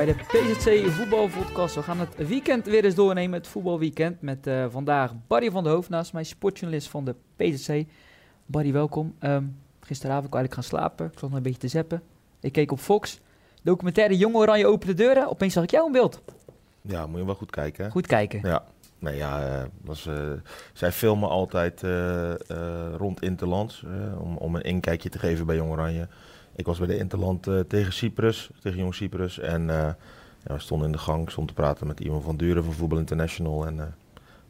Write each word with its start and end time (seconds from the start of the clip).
Bij 0.00 0.14
de 0.14 0.24
PZC 0.54 0.90
Voetbalpodcast. 0.90 1.74
We 1.74 1.82
gaan 1.82 1.98
het 1.98 2.26
weekend 2.28 2.66
weer 2.66 2.84
eens 2.84 2.94
doornemen, 2.94 3.38
het 3.38 3.48
voetbalweekend. 3.48 4.22
Met 4.22 4.46
uh, 4.46 4.66
vandaag 4.68 5.12
Barry 5.26 5.50
van 5.50 5.64
der 5.64 5.72
Hoofd 5.72 5.88
naast 5.88 6.12
mij, 6.12 6.24
sportjournalist 6.24 6.88
van 6.88 7.04
de 7.04 7.14
PZC. 7.36 7.84
Barry, 8.46 8.72
welkom. 8.72 9.14
Um, 9.20 9.56
gisteravond 9.80 10.28
kon 10.28 10.40
ik 10.40 10.46
eigenlijk 10.46 10.54
gaan 10.54 10.78
slapen. 10.78 11.06
Ik 11.06 11.18
zat 11.18 11.28
nog 11.28 11.38
een 11.38 11.42
beetje 11.42 11.60
te 11.60 11.68
zeppen. 11.68 12.02
Ik 12.40 12.52
keek 12.52 12.72
op 12.72 12.78
Fox. 12.78 13.20
Documentaire 13.62 14.16
Jonge 14.16 14.36
Oranje 14.36 14.66
open 14.66 14.86
de 14.86 14.94
deuren. 14.94 15.30
Opeens 15.30 15.52
zag 15.52 15.62
ik 15.62 15.70
jou 15.70 15.86
in 15.86 15.92
beeld. 15.92 16.22
Ja, 16.80 17.06
moet 17.06 17.18
je 17.18 17.24
wel 17.24 17.34
goed 17.34 17.50
kijken. 17.50 17.84
Hè? 17.84 17.90
Goed 17.90 18.06
kijken. 18.06 18.40
Ja. 18.42 18.64
Nee, 18.98 19.16
ja, 19.16 19.60
uh, 19.60 19.64
was, 19.84 20.06
uh, 20.06 20.32
zij 20.72 20.92
filmen 20.92 21.28
altijd 21.28 21.82
uh, 21.82 22.32
rond 22.96 23.22
Interlands 23.22 23.84
om, 24.18 24.36
om 24.36 24.54
een 24.54 24.62
inkijkje 24.62 25.08
te 25.08 25.18
geven 25.18 25.46
bij 25.46 25.56
Jong 25.56 25.70
Oranje. 25.70 26.08
Ik 26.60 26.66
was 26.66 26.78
bij 26.78 26.86
de 26.86 26.98
Interland 26.98 27.48
tegen 27.68 27.92
Cyprus, 27.92 28.50
tegen 28.62 28.78
Jong 28.78 28.94
Cyprus. 28.94 29.38
En 29.38 29.66
ja, 29.66 29.96
we 30.42 30.58
stonden 30.58 30.86
in 30.86 30.92
de 30.92 30.98
gang, 30.98 31.30
stond 31.30 31.48
te 31.48 31.54
praten 31.54 31.86
met 31.86 32.00
iemand 32.00 32.24
van 32.24 32.36
Duren 32.36 32.64
van 32.64 32.72
Voetbal 32.72 32.98
International. 32.98 33.66
En 33.66 33.94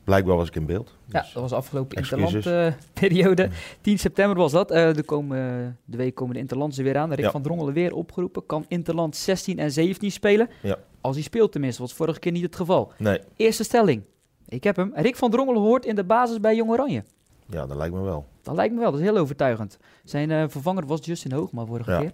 blijkbaar 0.05 0.37
was 0.37 0.49
ik 0.49 0.55
in 0.55 0.67
beeld. 0.67 0.95
Dus 1.05 1.13
ja, 1.13 1.21
dat 1.33 1.43
was 1.43 1.53
afgelopen 1.53 1.97
Interland-periode. 1.97 3.49
10 3.81 3.99
september 3.99 4.37
was 4.37 4.53
dat. 4.53 4.69
de, 4.69 5.03
komen, 5.07 5.79
de 5.85 5.97
week 5.97 6.15
komen 6.15 6.35
de 6.35 6.41
Interlands 6.41 6.77
weer 6.77 6.97
aan. 6.97 7.13
Rick 7.13 7.25
ja. 7.25 7.31
van 7.31 7.43
Drongelen 7.43 7.75
weer 7.75 7.95
opgeroepen. 7.95 8.47
Kan 8.47 8.65
Interland 8.69 9.17
16 9.17 9.59
en 9.59 9.73
17 9.73 10.11
spelen? 10.11 10.49
Ja. 10.63 10.79
Als 11.01 11.15
hij 11.15 11.25
speelt 11.25 11.53
tenminste, 11.53 11.83
was 11.83 11.95
vorige 11.95 12.19
keer 12.19 12.33
niet 12.33 12.43
het 12.43 12.57
geval. 12.57 12.93
Nee. 12.99 13.21
Eerste 13.37 13.65
stelling. 13.65 14.03
Ik 14.49 14.65
heb 14.65 14.77
hem. 14.77 14.93
Rick 14.95 15.17
van 15.17 15.31
Drongelen 15.31 15.63
hoort 15.63 15.85
in 15.85 15.95
de 15.95 16.05
basis 16.05 16.41
bij 16.41 16.57
Jong 16.57 16.71
Oranje. 16.71 17.03
Ja, 17.51 17.67
dat 17.67 17.77
lijkt 17.77 17.95
me 17.95 18.01
wel. 18.01 18.27
Dat 18.43 18.55
lijkt 18.55 18.75
me 18.75 18.81
wel. 18.81 18.91
Dat 18.91 19.01
is 19.01 19.07
heel 19.07 19.17
overtuigend. 19.17 19.79
Zijn 20.05 20.31
uh, 20.31 20.45
vervanger 20.49 20.87
was 20.87 21.05
Justin 21.05 21.33
Hoogma 21.33 21.65
vorige 21.65 21.91
ja. 21.91 21.99
keer. 21.99 22.13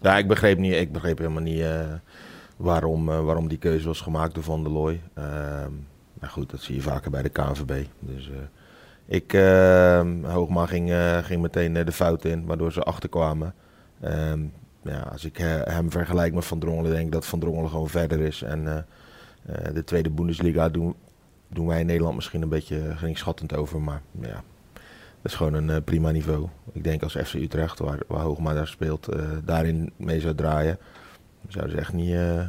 Ja, 0.00 0.18
ik 0.18 0.28
begreep, 0.28 0.58
niet, 0.58 0.74
ik 0.74 0.92
begreep 0.92 1.18
helemaal 1.18 1.42
niet 1.42 1.58
uh, 1.58 1.80
waarom, 2.56 3.08
uh, 3.08 3.20
waarom 3.24 3.48
die 3.48 3.58
keuze 3.58 3.86
was 3.86 4.00
gemaakt 4.00 4.34
door 4.34 4.42
Van 4.42 4.62
der 4.62 4.72
Looy. 4.72 5.00
Ehm, 5.14 5.72
maar 6.20 6.30
goed, 6.30 6.50
dat 6.50 6.60
zie 6.60 6.74
je 6.74 6.82
vaker 6.82 7.10
bij 7.10 7.22
de 7.22 7.28
KNVB. 7.28 7.84
Dus 7.98 8.30
ik, 9.06 9.32
Hoogma 10.22 10.66
ging, 10.66 10.92
ging 11.22 11.42
meteen 11.42 11.72
de 11.72 11.92
fout 11.92 12.24
in, 12.24 12.46
waardoor 12.46 12.72
ze 12.72 12.82
achterkwamen. 12.82 13.54
Ehm, 14.00 14.40
ja, 14.82 15.00
als 15.00 15.24
ik 15.24 15.36
hem 15.64 15.90
vergelijk 15.90 16.34
met 16.34 16.44
Van 16.44 16.58
Drongelen, 16.58 16.90
denk 16.90 17.06
ik 17.06 17.12
dat 17.12 17.26
Van 17.26 17.40
Drongelen 17.40 17.70
gewoon 17.70 17.88
verder 17.88 18.20
is. 18.20 18.42
En 18.42 18.86
de 19.72 19.84
tweede 19.84 20.10
Bundesliga 20.10 20.68
doen, 20.68 20.94
doen 21.48 21.66
wij 21.66 21.80
in 21.80 21.86
Nederland 21.86 22.14
misschien 22.14 22.42
een 22.42 22.48
beetje 22.48 22.96
geringschattend 22.96 23.54
over. 23.54 23.80
Maar 23.80 24.02
ja, 24.20 24.42
dat 25.22 25.32
is 25.32 25.34
gewoon 25.34 25.54
een 25.54 25.68
uh, 25.68 25.76
prima 25.84 26.10
niveau. 26.10 26.48
Ik 26.72 26.84
denk 26.84 27.02
als 27.02 27.16
FC 27.16 27.34
Utrecht, 27.34 27.78
waar, 27.78 27.98
waar 28.06 28.22
Hoogma 28.22 28.54
daar 28.54 28.66
speelt, 28.66 29.14
uh, 29.14 29.22
daarin 29.44 29.92
mee 29.96 30.20
zou 30.20 30.34
draaien, 30.34 30.78
zouden 31.48 31.74
ze 31.74 31.80
echt 31.80 31.92
niet 31.92 32.10
uh, 32.10 32.42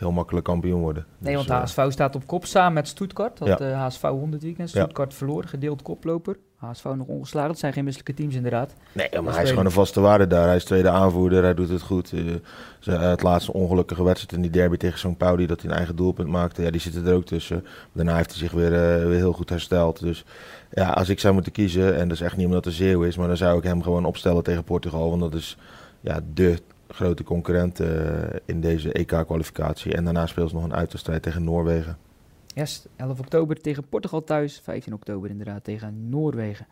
heel 0.00 0.12
makkelijk 0.12 0.46
kampioen 0.46 0.80
worden. 0.80 1.06
Nee, 1.18 1.36
dus, 1.36 1.46
want 1.46 1.62
HSV 1.62 1.92
staat 1.92 2.14
op 2.14 2.26
kop 2.26 2.44
samen 2.44 2.72
met 2.72 2.88
Stuttgart. 2.88 3.38
Dat 3.38 3.58
ja. 3.58 3.72
HSV 3.72 4.02
100 4.02 4.42
weekend. 4.42 4.68
Stuttgart 4.68 5.14
verloren, 5.14 5.48
gedeeld 5.48 5.82
koploper. 5.82 6.36
HSV 6.56 6.84
nog 6.84 7.06
ongeslagen. 7.06 7.48
Dat 7.48 7.58
zijn 7.58 7.72
geen 7.72 7.84
misselijke 7.84 8.14
teams 8.14 8.34
inderdaad. 8.34 8.74
Nee, 8.92 9.20
maar 9.22 9.34
hij 9.34 9.42
is 9.42 9.48
gewoon 9.48 9.64
een 9.64 9.70
vaste 9.70 10.00
waarde 10.00 10.26
daar. 10.26 10.46
Hij 10.46 10.56
is 10.56 10.64
tweede 10.64 10.88
aanvoerder, 10.88 11.42
hij 11.42 11.54
doet 11.54 11.68
het 11.68 11.82
goed. 11.82 12.12
Uh, 12.12 13.00
het 13.00 13.22
laatste 13.22 13.52
ongelukkige 13.52 14.02
wedstrijd 14.02 14.32
in 14.32 14.42
die 14.42 14.50
derby 14.50 14.76
tegen 14.76 14.98
St. 14.98 15.16
Pauli, 15.16 15.46
dat 15.46 15.60
hij 15.60 15.70
een 15.70 15.76
eigen 15.76 15.96
doelpunt 15.96 16.28
maakte, 16.28 16.62
ja, 16.62 16.70
die 16.70 16.80
zitten 16.80 17.06
er 17.06 17.14
ook 17.14 17.24
tussen. 17.24 17.66
Daarna 17.92 18.16
heeft 18.16 18.30
hij 18.30 18.38
zich 18.38 18.52
weer, 18.52 18.72
uh, 18.72 19.06
weer 19.06 19.16
heel 19.16 19.32
goed 19.32 19.48
hersteld. 19.48 20.00
Dus 20.00 20.24
ja, 20.70 20.90
als 20.90 21.08
ik 21.08 21.20
zou 21.20 21.34
moeten 21.34 21.52
kiezen, 21.52 21.96
en 21.96 22.08
dat 22.08 22.16
is 22.16 22.22
echt 22.22 22.36
niet 22.36 22.46
omdat 22.46 22.66
er 22.66 22.72
Zeeuw 22.72 23.02
is, 23.02 23.16
maar 23.16 23.28
dan 23.28 23.36
zou 23.36 23.58
ik 23.58 23.64
hem 23.64 23.82
gewoon 23.82 24.04
opstellen 24.04 24.42
tegen 24.42 24.64
Portugal. 24.64 25.08
Want 25.08 25.20
dat 25.20 25.34
is 25.34 25.56
ja, 26.00 26.20
de 26.34 26.58
grote 26.92 27.22
concurrent 27.22 27.80
uh, 27.80 28.22
in 28.44 28.60
deze 28.60 28.92
EK-kwalificatie. 28.92 29.94
En 29.94 30.04
daarna 30.04 30.26
speelt 30.26 30.48
ze 30.48 30.54
nog 30.54 30.64
een 30.64 30.74
uitwedstrijd 30.74 31.22
tegen 31.22 31.44
Noorwegen. 31.44 31.98
Yes, 32.46 32.86
11 32.96 33.18
oktober 33.18 33.60
tegen 33.60 33.88
Portugal 33.88 34.24
thuis. 34.24 34.60
15 34.62 34.92
oktober 34.92 35.30
inderdaad 35.30 35.64
tegen 35.64 36.08
Noorwegen. 36.08 36.66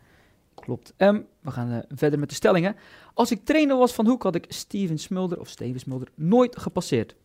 Klopt. 0.55 0.93
Um, 0.97 1.25
we 1.41 1.51
gaan 1.51 1.71
uh, 1.71 1.77
verder 1.89 2.19
met 2.19 2.29
de 2.29 2.35
stellingen. 2.35 2.75
Als 3.13 3.31
ik 3.31 3.45
trainer 3.45 3.77
was 3.77 3.93
van 3.93 4.07
Hoek, 4.07 4.23
had 4.23 4.35
ik 4.35 4.45
Steven 4.47 4.97
Smulder 4.97 5.39
of 5.39 5.47
Steven 5.47 5.79
Smulder 5.79 6.07
nooit 6.15 6.59
gepasseerd. 6.59 7.15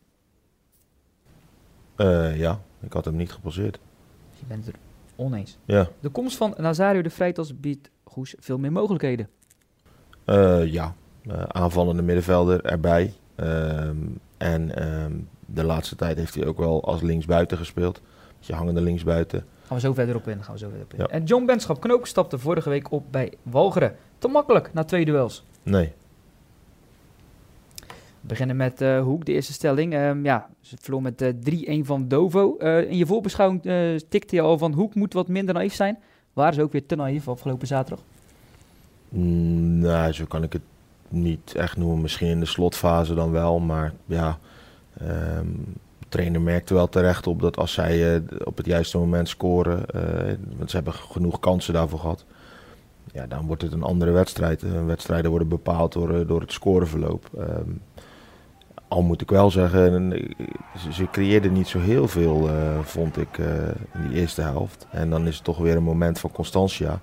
Uh, 1.96 2.38
ja, 2.38 2.60
ik 2.80 2.92
had 2.92 3.04
hem 3.04 3.16
niet 3.16 3.32
gepasseerd. 3.32 3.78
Je 4.38 4.44
bent 4.46 4.66
het 4.66 4.74
er 4.74 4.80
oneens. 5.16 5.58
Ja. 5.64 5.88
De 6.00 6.08
komst 6.08 6.36
van 6.36 6.54
Nazario 6.56 7.02
de 7.02 7.10
Freitas 7.10 7.60
biedt 7.60 7.90
Goes 8.04 8.34
veel 8.38 8.58
meer 8.58 8.72
mogelijkheden. 8.72 9.28
Uh, 10.26 10.72
ja, 10.72 10.94
aanvallende 11.48 12.02
middenvelder 12.02 12.64
erbij. 12.64 13.12
Ehm, 13.34 13.96
en 14.36 14.88
um, 15.02 15.28
de 15.46 15.64
laatste 15.64 15.96
tijd 15.96 16.16
heeft 16.16 16.34
hij 16.34 16.46
ook 16.46 16.58
wel 16.58 16.84
als 16.84 17.00
linksbuiten 17.02 17.56
gespeeld 17.56 18.00
je 18.46 18.54
hangende 18.54 18.80
linksbuiten. 18.80 19.44
Gaan 19.66 19.76
we 19.76 19.82
zo 19.82 19.92
verder 19.92 20.16
op 20.16 20.28
in. 20.28 20.42
Gaan 20.42 20.52
we 20.54 20.58
zo 20.58 20.68
verder 20.68 20.84
op 20.84 20.92
in. 20.92 20.98
Ja. 20.98 21.06
En 21.06 21.24
John 21.24 21.44
Benschap 21.44 21.80
Knoop 21.80 22.06
stapte 22.06 22.38
vorige 22.38 22.68
week 22.68 22.92
op 22.92 23.04
bij 23.10 23.32
Walcheren. 23.42 23.96
Te 24.18 24.28
makkelijk 24.28 24.72
na 24.72 24.84
twee 24.84 25.04
duels. 25.04 25.44
Nee. 25.62 25.92
We 27.86 28.30
beginnen 28.30 28.56
met 28.56 28.82
uh, 28.82 29.02
Hoek, 29.02 29.24
de 29.24 29.32
eerste 29.32 29.52
stelling. 29.52 29.94
Um, 29.94 30.24
ja, 30.24 30.48
ze 30.60 30.76
verloor 30.80 31.02
met 31.02 31.22
uh, 31.22 31.80
3-1 31.82 31.86
van 31.86 32.08
Dovo. 32.08 32.56
Uh, 32.58 32.90
in 32.90 32.96
je 32.96 33.06
voorbeschouwing 33.06 33.62
tikte 34.08 34.34
je 34.34 34.40
al 34.40 34.58
van 34.58 34.72
Hoek 34.72 34.94
moet 34.94 35.12
wat 35.12 35.28
minder 35.28 35.54
naïef 35.54 35.74
zijn. 35.74 35.98
Waren 36.32 36.54
ze 36.54 36.62
ook 36.62 36.72
weer 36.72 36.86
te 36.86 36.96
naïef 36.96 37.28
afgelopen 37.28 37.66
zaterdag? 37.66 38.04
Mm, 39.08 39.78
nou, 39.78 40.12
zo 40.12 40.24
kan 40.24 40.42
ik 40.42 40.52
het 40.52 40.62
niet 41.14 41.54
echt 41.54 41.76
noemen. 41.76 42.00
Misschien 42.00 42.28
in 42.28 42.40
de 42.40 42.46
slotfase 42.46 43.14
dan 43.14 43.30
wel. 43.30 43.58
Maar 43.58 43.92
ja, 44.06 44.38
um, 45.02 45.64
trainer 46.08 46.40
merkte 46.40 46.74
wel 46.74 46.88
terecht 46.88 47.26
op 47.26 47.40
dat 47.40 47.56
als 47.56 47.72
zij 47.72 48.14
uh, 48.14 48.20
op 48.44 48.56
het 48.56 48.66
juiste 48.66 48.98
moment 48.98 49.28
scoren, 49.28 49.84
uh, 49.94 50.02
want 50.56 50.70
ze 50.70 50.76
hebben 50.76 50.94
genoeg 50.94 51.40
kansen 51.40 51.74
daarvoor 51.74 51.98
gehad, 51.98 52.24
ja, 53.12 53.26
dan 53.26 53.46
wordt 53.46 53.62
het 53.62 53.72
een 53.72 53.82
andere 53.82 54.10
wedstrijd. 54.10 54.62
Uh, 54.62 54.86
wedstrijden 54.86 55.30
worden 55.30 55.48
bepaald 55.48 55.92
door, 55.92 56.26
door 56.26 56.40
het 56.40 56.52
scoreverloop. 56.52 57.30
Um, 57.38 57.80
al 58.88 59.02
moet 59.02 59.20
ik 59.20 59.30
wel 59.30 59.50
zeggen, 59.50 60.12
ze, 60.78 60.92
ze 60.92 61.10
creëerden 61.10 61.52
niet 61.52 61.68
zo 61.68 61.78
heel 61.78 62.08
veel, 62.08 62.50
vond 62.82 63.16
ik, 63.16 63.38
in 63.92 64.08
die 64.08 64.20
eerste 64.20 64.42
helft. 64.42 64.86
En 64.90 65.10
dan 65.10 65.26
is 65.26 65.34
het 65.34 65.44
toch 65.44 65.58
weer 65.58 65.76
een 65.76 65.82
moment 65.82 66.18
van 66.18 66.30
Constantia. 66.30 67.00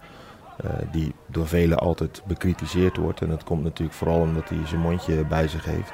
Die 0.91 1.13
door 1.27 1.47
velen 1.47 1.77
altijd 1.77 2.21
bekritiseerd 2.27 2.97
wordt. 2.97 3.21
En 3.21 3.29
dat 3.29 3.43
komt 3.43 3.63
natuurlijk 3.63 3.97
vooral 3.97 4.19
omdat 4.19 4.49
hij 4.49 4.57
zijn 4.65 4.81
mondje 4.81 5.25
bij 5.25 5.47
zich 5.47 5.65
heeft. 5.65 5.91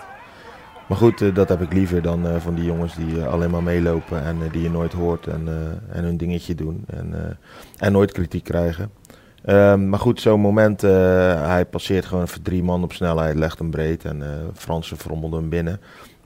Maar 0.88 0.98
goed, 0.98 1.22
uh, 1.22 1.36
dat 1.36 1.50
heb 1.50 1.62
ik 1.62 1.74
liever 1.74 2.02
dan 2.02 2.28
uh, 2.28 2.36
van 2.36 2.56
die 2.56 2.64
jongens 2.64 2.96
die 2.96 3.24
alleen 3.24 3.50
maar 3.50 3.64
meelopen 3.64 4.24
en 4.24 4.38
die 4.52 4.62
je 4.62 4.70
nooit 4.70 4.94
hoort 4.94 5.28
en, 5.28 5.48
en 5.92 6.04
hun 6.04 6.18
dingetje 6.18 6.56
doen 6.56 6.84
en, 6.88 7.38
en 7.78 7.92
nooit 7.92 8.12
kritiek 8.12 8.44
krijgen. 8.44 8.92
Um, 9.46 9.90
maar 9.90 10.00
goed, 10.00 10.22
zo'n 10.22 10.40
moment, 10.40 10.82
hij 10.82 11.66
passeert 11.66 12.06
gewoon 12.06 12.24
even 12.24 12.42
drie 12.42 12.64
man 12.64 12.84
op 12.84 12.94
snelheid, 12.94 13.36
legt 13.36 13.60
hem 13.60 13.70
breed 13.70 14.06
en 14.06 14.24
Fransen 14.54 14.98
frommelden 14.98 15.40
hem 15.40 15.50
binnen. 15.50 15.82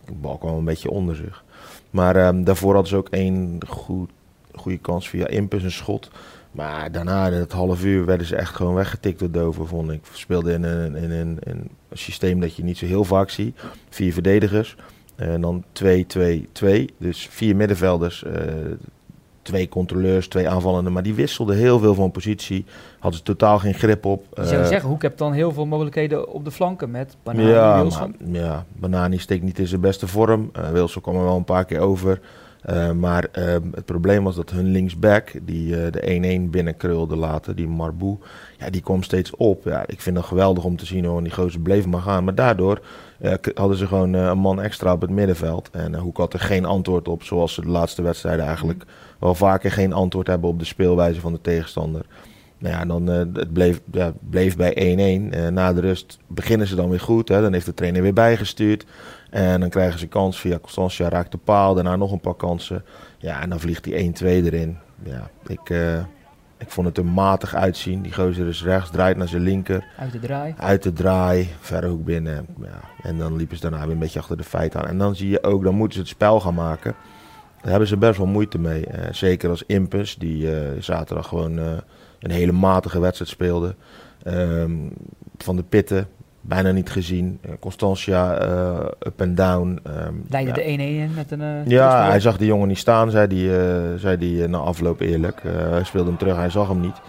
De 0.06 0.13
bal 0.13 0.38
kwam 0.38 0.57
een 0.57 0.66
beetje 0.66 0.90
onder 0.90 1.16
zich. 1.16 1.44
Maar 1.90 2.28
um, 2.28 2.44
daarvoor 2.44 2.74
hadden 2.74 2.90
ze 2.90 2.97
ook 2.97 3.09
één 3.09 3.57
goed, 3.68 4.09
goede 4.56 4.78
kans 4.78 5.09
via 5.09 5.28
Impus, 5.28 5.63
een 5.63 5.72
schot. 5.72 6.09
Maar 6.51 6.91
daarna, 6.91 7.28
in 7.28 7.34
het 7.34 7.51
half 7.51 7.84
uur, 7.84 8.06
werden 8.06 8.28
ze 8.28 8.35
echt 8.35 8.56
gewoon 8.56 8.73
weggetikt 8.73 9.19
door 9.19 9.31
Dover, 9.31 9.67
vond 9.67 9.91
ik. 9.91 10.01
Speelde 10.13 10.53
in 10.53 10.63
een, 10.63 10.95
in, 10.95 11.12
een, 11.12 11.39
in 11.44 11.69
een 11.89 11.98
systeem 11.98 12.39
dat 12.39 12.56
je 12.56 12.63
niet 12.63 12.77
zo 12.77 12.86
heel 12.86 13.03
vaak 13.03 13.30
ziet. 13.30 13.59
Vier 13.89 14.13
verdedigers. 14.13 14.75
En 15.15 15.42
dan 15.42 15.63
2-2-2. 15.83 15.86
Dus 16.98 17.27
vier 17.31 17.56
middenvelders. 17.56 18.24
Uh, 18.24 18.33
twee 19.42 19.69
controleurs, 19.69 20.27
twee 20.27 20.50
aanvallenden. 20.50 20.94
Maar 20.94 21.03
die 21.03 21.13
wisselden 21.13 21.56
heel 21.56 21.80
veel 21.80 21.94
van 21.94 22.12
positie. 22.12 22.65
Hadden 23.00 23.19
ze 23.19 23.25
totaal 23.25 23.59
geen 23.59 23.74
grip 23.74 24.06
op. 24.06 24.25
Je 24.33 24.45
zou 24.45 24.62
uh, 24.62 24.68
zeggen, 24.68 24.89
Hoek 24.89 25.01
hebt 25.01 25.18
dan 25.18 25.33
heel 25.33 25.51
veel 25.51 25.65
mogelijkheden 25.65 26.27
op 26.27 26.45
de 26.45 26.51
flanken 26.51 26.92
met 26.92 27.15
Banani 27.24 27.50
ja, 27.50 27.81
Wilson. 27.81 28.15
Maar, 28.19 28.42
ja, 28.42 28.65
Banani 28.74 29.18
steekt 29.18 29.44
niet 29.44 29.59
in 29.59 29.68
zijn 29.68 29.81
beste 29.81 30.07
vorm. 30.07 30.51
Uh, 30.57 30.69
Wilson 30.69 31.01
kwam 31.01 31.15
er 31.15 31.24
wel 31.24 31.36
een 31.36 31.44
paar 31.44 31.65
keer 31.65 31.80
over. 31.80 32.19
Uh, 32.69 32.92
maar 32.92 33.28
uh, 33.38 33.46
het 33.72 33.86
probleem 33.86 34.24
was 34.24 34.36
dat 34.36 34.50
hun 34.50 34.66
linksback, 34.66 35.31
die 35.42 35.68
uh, 35.68 35.92
de 35.92 36.46
1-1 36.46 36.50
binnenkrulde 36.50 37.16
later, 37.16 37.56
die 37.56 37.68
Marboe, 37.68 38.18
ja, 38.58 38.69
die 38.69 38.81
kwam 38.81 39.04
steeds 39.04 39.36
op. 39.36 39.63
Ja, 39.63 39.84
ik 39.88 40.02
vind 40.02 40.16
dat 40.16 40.25
geweldig 40.25 40.63
om 40.63 40.78
te 40.78 40.86
zien 40.86 41.06
hoor, 41.06 41.18
en 41.18 41.24
die 41.24 41.34
gozer 41.34 41.60
bleef 41.60 41.86
maar 41.86 42.02
gaan. 42.02 42.24
Maar 42.24 42.36
daardoor 42.36 42.81
hadden 43.54 43.78
ze 43.78 43.88
gewoon 43.88 44.13
een 44.13 44.38
man 44.38 44.62
extra 44.62 44.94
op 44.94 45.02
het 45.02 45.10
middenveld. 45.10 45.69
En 45.72 45.96
Hoek 45.96 46.18
had 46.18 46.34
er 46.34 46.40
geen 46.40 46.66
antwoord 46.66 47.08
op, 47.08 47.24
zoals 47.24 47.54
ze 47.54 47.62
de 47.62 47.69
laatste 47.69 48.02
wedstrijden 48.02 48.46
eigenlijk 48.46 48.86
wel 49.19 49.36
vaker 49.36 49.72
geen 49.72 49.94
antwoord 49.94 50.28
hebben 50.28 50.50
op 50.50 50.60
de 50.60 50.66
speelwijze 50.66 51.19
van 51.19 51.34
de 51.34 51.42
tegenstander. 51.42 52.06
Nou 52.62 52.75
ja, 52.75 52.86
dan, 52.86 53.08
het 53.08 53.54
bleef, 53.54 53.81
ja, 53.92 54.13
bleef 54.30 54.56
bij 54.56 55.19
1-1. 55.30 55.52
na 55.54 55.74
de 55.74 55.81
rust 55.81 56.18
beginnen 56.28 56.68
ze 56.68 56.75
dan 56.75 56.90
weer 56.90 57.00
goed. 57.00 57.28
Hè. 57.30 57.42
Dan 57.42 57.54
heeft 57.54 57.66
de 57.66 57.74
trainer 57.74 58.02
weer 58.02 58.13
bijgestuurd. 58.13 58.86
En 59.30 59.60
dan 59.60 59.69
krijgen 59.69 60.00
ze 60.00 60.08
kans 60.08 60.40
via 60.40 60.60
Constantia, 60.60 61.10
raakt 61.10 61.31
de 61.31 61.38
paal. 61.38 61.74
Daarna 61.74 61.96
nog 61.96 62.12
een 62.12 62.19
paar 62.19 62.36
kansen. 62.36 62.84
Ja, 63.18 63.42
en 63.42 63.50
dan 63.50 63.60
vliegt 63.60 63.84
die 63.84 64.13
1-2 64.13 64.25
erin. 64.25 64.78
Ja, 65.04 65.30
ik, 65.48 65.69
uh, 65.69 65.98
ik 66.58 66.69
vond 66.69 66.88
het 66.88 66.98
er 66.98 67.06
matig 67.06 67.56
uitzien. 67.56 68.02
Die 68.02 68.13
gozer 68.13 68.48
is 68.48 68.63
rechts, 68.63 68.92
draait 68.92 69.18
naar 69.18 69.28
zijn 69.28 69.42
linker. 69.42 69.86
Uit 69.98 70.12
de 70.12 70.19
draai. 70.19 70.54
Uit 70.58 70.84
de 70.84 70.94
draai, 70.94 71.50
verre 71.60 71.88
hoek 71.88 72.06
binnen. 72.06 72.46
Ja. 72.62 72.80
En 73.02 73.18
dan 73.18 73.36
liepen 73.36 73.56
ze 73.56 73.62
daarna 73.62 73.84
weer 73.84 73.94
een 73.94 74.00
beetje 74.00 74.19
achter 74.19 74.38
de 74.38 74.44
feiten 74.44 74.81
aan. 74.81 74.88
En 74.88 74.98
dan 74.98 75.16
zie 75.16 75.30
je 75.30 75.44
ook, 75.44 75.63
dan 75.63 75.75
moeten 75.75 75.94
ze 75.94 76.00
het 76.00 76.10
spel 76.10 76.40
gaan 76.40 76.54
maken. 76.54 76.96
Daar 77.62 77.72
hebben 77.72 77.88
ze 77.88 77.98
best 77.98 78.18
wel 78.18 78.28
moeite 78.28 78.60
mee. 78.60 78.86
Eh, 78.86 79.13
zeker 79.13 79.50
als 79.50 79.63
Impus, 79.66 80.16
die 80.16 80.56
eh, 80.56 80.81
zaterdag 80.81 81.28
gewoon 81.28 81.60
eh, 81.60 81.66
een 82.21 82.31
hele 82.31 82.51
matige 82.51 83.00
wedstrijd 83.00 83.31
speelde. 83.31 83.75
Ehm, 84.23 84.71
van 85.38 85.56
de 85.56 85.63
Pitten, 85.63 86.07
bijna 86.41 86.71
niet 86.71 86.89
gezien. 86.89 87.39
Uh, 87.45 87.51
Constantia, 87.59 88.47
uh, 88.47 88.79
up 89.00 89.21
and 89.21 89.38
down. 89.38 89.79
Um, 89.88 90.25
Leidde 90.29 90.51
de 90.51 90.62
1-1 90.62 90.65
in 90.65 91.12
met 91.15 91.31
een... 91.31 91.41
Uh, 91.41 91.68
ja, 91.68 92.09
hij 92.09 92.19
zag 92.19 92.38
de 92.38 92.45
jongen 92.45 92.68
niet 92.68 92.77
staan, 92.77 93.12
zei 93.12 93.47
hij 93.50 93.97
zei 93.97 94.18
die, 94.18 94.47
na 94.47 94.57
afloop 94.57 95.00
eerlijk. 95.00 95.41
hij 95.44 95.83
speelde 95.83 96.07
hem 96.07 96.18
terug, 96.18 96.35
hij 96.35 96.50
zag 96.50 96.68
hem 96.68 96.79
niet. 96.79 97.01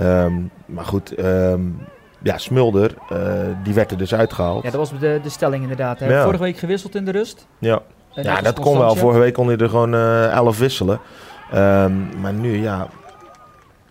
Um, 0.00 0.50
maar 0.66 0.84
goed, 0.84 1.18
um, 1.18 1.78
ja, 2.22 2.38
Smulder, 2.38 2.94
die 3.64 3.74
werd 3.74 3.90
er 3.90 3.98
dus 3.98 4.14
uitgehaald. 4.14 4.62
Ja, 4.62 4.70
dat 4.70 4.90
was 4.90 4.98
de, 5.00 5.20
de 5.22 5.28
stelling 5.28 5.62
inderdaad. 5.62 5.98
Hè? 5.98 6.08
Ja. 6.08 6.22
Vorige 6.24 6.42
week 6.42 6.56
gewisseld 6.56 6.94
in 6.94 7.04
de 7.04 7.10
rust. 7.10 7.46
Ja, 7.58 7.82
ja 8.10 8.40
dat 8.40 8.60
kon 8.60 8.78
wel. 8.78 8.94
Vorige 8.94 9.18
week 9.18 9.34
kon 9.34 9.46
hij 9.46 9.56
er 9.56 9.68
gewoon 9.68 9.94
11 9.94 10.58
wisselen. 10.58 11.00
maar 12.20 12.32
nu, 12.32 12.62
ja, 12.62 12.88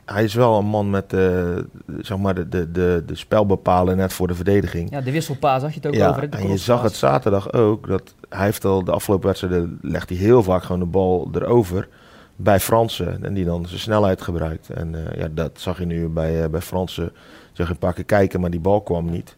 hij 0.06 0.24
is 0.24 0.34
wel 0.34 0.58
een 0.58 0.66
man 0.66 0.90
met 0.90 1.14
uh, 1.14 1.58
zeg 2.02 2.18
maar 2.18 2.36
de, 2.36 2.50
de, 2.50 2.72
de, 2.72 3.04
de 3.06 3.16
spelbepalen 3.16 3.98
net 3.98 4.14
voor 4.14 4.28
de 4.28 4.36
verdediging. 4.36 4.90
Ja, 4.92 5.02
de 5.02 5.12
wisselpaas 5.12 5.62
zag 5.62 5.70
je 5.70 5.76
het 5.76 5.88
ook 5.88 5.94
ja, 5.94 6.10
over. 6.10 6.30
En 6.30 6.48
je 6.48 6.58
zag 6.58 6.82
het 6.82 6.96
zaterdag 6.96 7.54
ook. 7.54 7.88
Dat 7.88 8.14
hij 8.30 8.46
heeft 8.46 8.66
al 8.66 8.84
de 8.84 8.92
afgelopen 8.92 9.28
wedstrijden 9.28 9.80
legt 9.82 10.10
hij 10.10 10.18
heel 10.18 10.44
vaak 10.44 10.64
gewoon 10.64 10.80
de 10.80 10.86
bal 10.86 11.30
erover 11.34 11.88
bij 12.36 12.60
Fransen. 12.60 13.24
En 13.24 13.34
die 13.34 13.46
dan 13.46 13.68
zijn 13.68 13.80
snelheid 13.80 14.22
gebruikt. 14.22 14.70
En 14.70 14.94
uh, 14.94 15.18
ja, 15.18 15.28
dat 15.32 15.52
zag 15.54 15.80
je 15.80 15.86
nu 15.86 16.08
bij, 16.08 16.44
uh, 16.44 16.50
bij 16.50 16.62
Fransen. 16.62 17.12
Zag 17.52 17.68
je 17.68 17.74
een 17.74 17.80
paar 17.80 17.94
keer 17.94 18.04
kijken, 18.04 18.42
maar 18.42 18.52
die 18.52 18.60
bal 18.60 18.82
kwam 18.82 19.10
niet. 19.10 19.36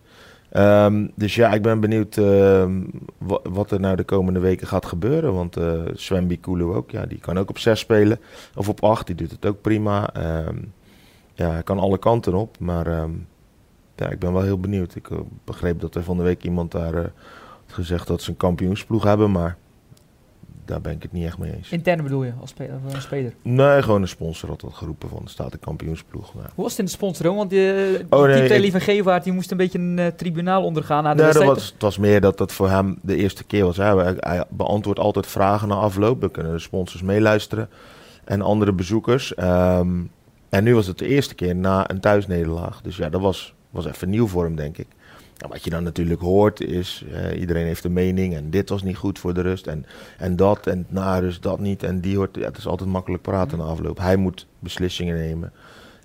Um, 0.58 1.12
dus 1.16 1.36
ja, 1.36 1.54
ik 1.54 1.62
ben 1.62 1.80
benieuwd 1.80 2.18
uh, 2.18 2.66
wat 3.44 3.72
er 3.72 3.80
nou 3.80 3.96
de 3.96 4.04
komende 4.04 4.40
weken 4.40 4.68
gaat 4.68 4.86
gebeuren. 4.86 5.34
Want 5.34 5.58
uh, 5.58 5.82
Sven 5.94 6.40
ook, 6.60 6.92
ja, 6.92 7.06
die 7.06 7.20
kan 7.20 7.38
ook 7.38 7.50
op 7.50 7.58
6 7.58 7.80
spelen. 7.80 8.20
Of 8.56 8.70
op 8.70 8.84
8, 8.84 9.08
die 9.08 9.16
doet 9.16 9.32
het 9.32 9.46
ook 9.46 9.62
prima. 9.62 10.10
Um, 10.48 10.74
ja, 11.34 11.50
hij 11.50 11.64
kan 11.64 11.80
alle 11.80 11.98
kanten 11.98 12.34
op. 12.34 12.60
Maar 12.60 12.86
ja, 13.96 14.10
ik 14.10 14.20
ben 14.20 14.34
wel 14.34 14.42
heel 14.42 14.60
benieuwd. 14.60 14.96
Ik 14.96 15.10
uh, 15.10 15.20
begreep 15.44 15.80
dat 15.80 15.96
er 15.96 16.04
van 16.04 16.18
de 16.18 16.24
week 16.24 16.44
iemand 16.44 16.72
daar 16.72 16.94
had 16.96 17.12
gezegd 17.68 18.08
dat 18.08 18.22
ze 18.22 18.30
een 18.30 18.38
kampioensploeg 18.38 19.04
hebben. 19.04 19.32
Maar 19.32 19.58
daar 20.66 20.82
ben 20.82 20.92
ik 20.92 21.02
het 21.02 21.12
niet 21.12 21.26
echt 21.26 21.38
mee 21.38 21.56
eens. 21.56 21.70
Intern 21.70 22.04
bedoel 22.04 22.24
je, 22.24 22.32
als 22.42 22.50
speler? 22.50 22.76
Als 22.94 23.04
speler? 23.04 23.34
Nee, 23.42 23.82
gewoon 23.82 24.02
een 24.02 24.08
sponsor 24.08 24.50
had 24.50 24.62
dat 24.62 24.74
geroepen 24.74 25.10
van 25.10 25.22
de 25.24 25.30
staat 25.30 25.52
de 25.52 25.58
kampioensploeg. 25.58 26.32
Hoe 26.32 26.44
was 26.56 26.70
het 26.70 26.80
in 26.80 26.86
de 26.86 26.92
sponsor? 26.92 27.36
Want 27.36 27.50
die, 27.50 27.74
oh, 28.10 28.24
nee, 28.24 28.60
Lieve 28.60 28.80
Gevaart 28.80 29.24
die 29.24 29.34
moest 29.34 29.52
een 29.52 29.58
beetje 29.58 29.80
een 29.80 29.98
uh, 29.98 30.08
tribunaal 30.08 30.64
ondergaan 30.64 31.04
na 31.04 31.14
de 31.14 31.24
nee, 31.24 31.34
dat 31.34 31.44
was, 31.44 31.72
Het 31.72 31.82
was 31.82 31.98
meer 31.98 32.22
dat 32.22 32.38
dat 32.38 32.52
voor 32.52 32.70
hem 32.70 32.98
de 33.02 33.16
eerste 33.16 33.44
keer 33.44 33.66
was. 33.66 33.78
Hij, 33.78 34.16
hij 34.20 34.44
beantwoordt 34.50 35.00
altijd 35.00 35.28
vragen 35.28 35.68
na 35.68 35.76
afloop. 35.76 36.22
Dan 36.22 36.32
kunnen 36.32 36.54
de 36.54 36.60
sponsors 36.60 37.02
meeluisteren. 37.02 37.70
En 38.24 38.42
andere 38.42 38.74
bezoekers. 38.74 39.34
Um, 39.38 40.12
en 40.50 40.64
nu 40.64 40.76
was 40.76 40.88
het 40.88 40.98
de 40.98 41.08
eerste 41.08 41.36
keer 41.36 41.56
na 41.56 41.90
een 41.90 42.00
thuisnederlaag. 42.00 42.82
Dus 42.82 42.98
ja, 42.98 43.10
dat 43.10 43.22
was, 43.22 43.54
was 43.70 43.86
even 43.86 44.10
nieuw 44.10 44.28
voor 44.28 44.44
hem, 44.44 44.56
denk 44.56 44.78
ik. 44.78 44.88
Nou, 45.38 45.52
wat 45.52 45.64
je 45.64 45.70
dan 45.70 45.84
natuurlijk 45.84 46.22
hoort 46.22 46.62
is, 46.62 47.06
uh, 47.12 47.40
iedereen 47.40 47.66
heeft 47.66 47.84
een 47.84 47.94
mening 47.94 48.36
en 48.36 48.50
dit 48.50 48.70
was 48.70 48.84
niet 48.84 48.98
goed 48.98 49.20
voor 49.20 49.34
de 49.34 49.42
rust 49.42 49.68
en, 49.68 49.86
en 50.18 50.36
dat 50.36 50.68
en 50.68 50.86
na 50.90 51.20
rust 51.20 51.44
dat 51.44 51.60
niet 51.60 51.84
en 51.84 52.00
die 52.00 52.18
hoort, 52.18 52.36
ja, 52.36 52.46
het 52.46 52.58
is 52.58 52.68
altijd 52.68 52.90
makkelijk 52.90 53.24
praten 53.24 53.58
na 53.58 53.64
afloop. 53.64 53.98
Hij 53.98 54.16
moet 54.16 54.48
beslissingen 54.60 55.16
nemen. 55.16 55.52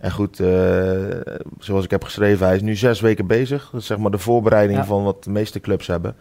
En 0.01 0.11
goed, 0.11 0.41
uh, 0.41 0.49
zoals 1.59 1.85
ik 1.85 1.91
heb 1.91 2.05
geschreven, 2.05 2.47
hij 2.47 2.57
is 2.57 2.63
nu 2.63 2.77
zes 2.77 3.01
weken 3.01 3.27
bezig. 3.27 3.69
Dat 3.73 3.81
is 3.81 3.87
zeg 3.87 3.99
maar 3.99 4.11
de 4.11 4.19
voorbereiding 4.19 4.79
ja. 4.79 4.85
van 4.85 5.05
wat 5.05 5.25
de 5.25 5.31
meeste 5.31 5.61
clubs 5.61 5.87
hebben. 5.87 6.15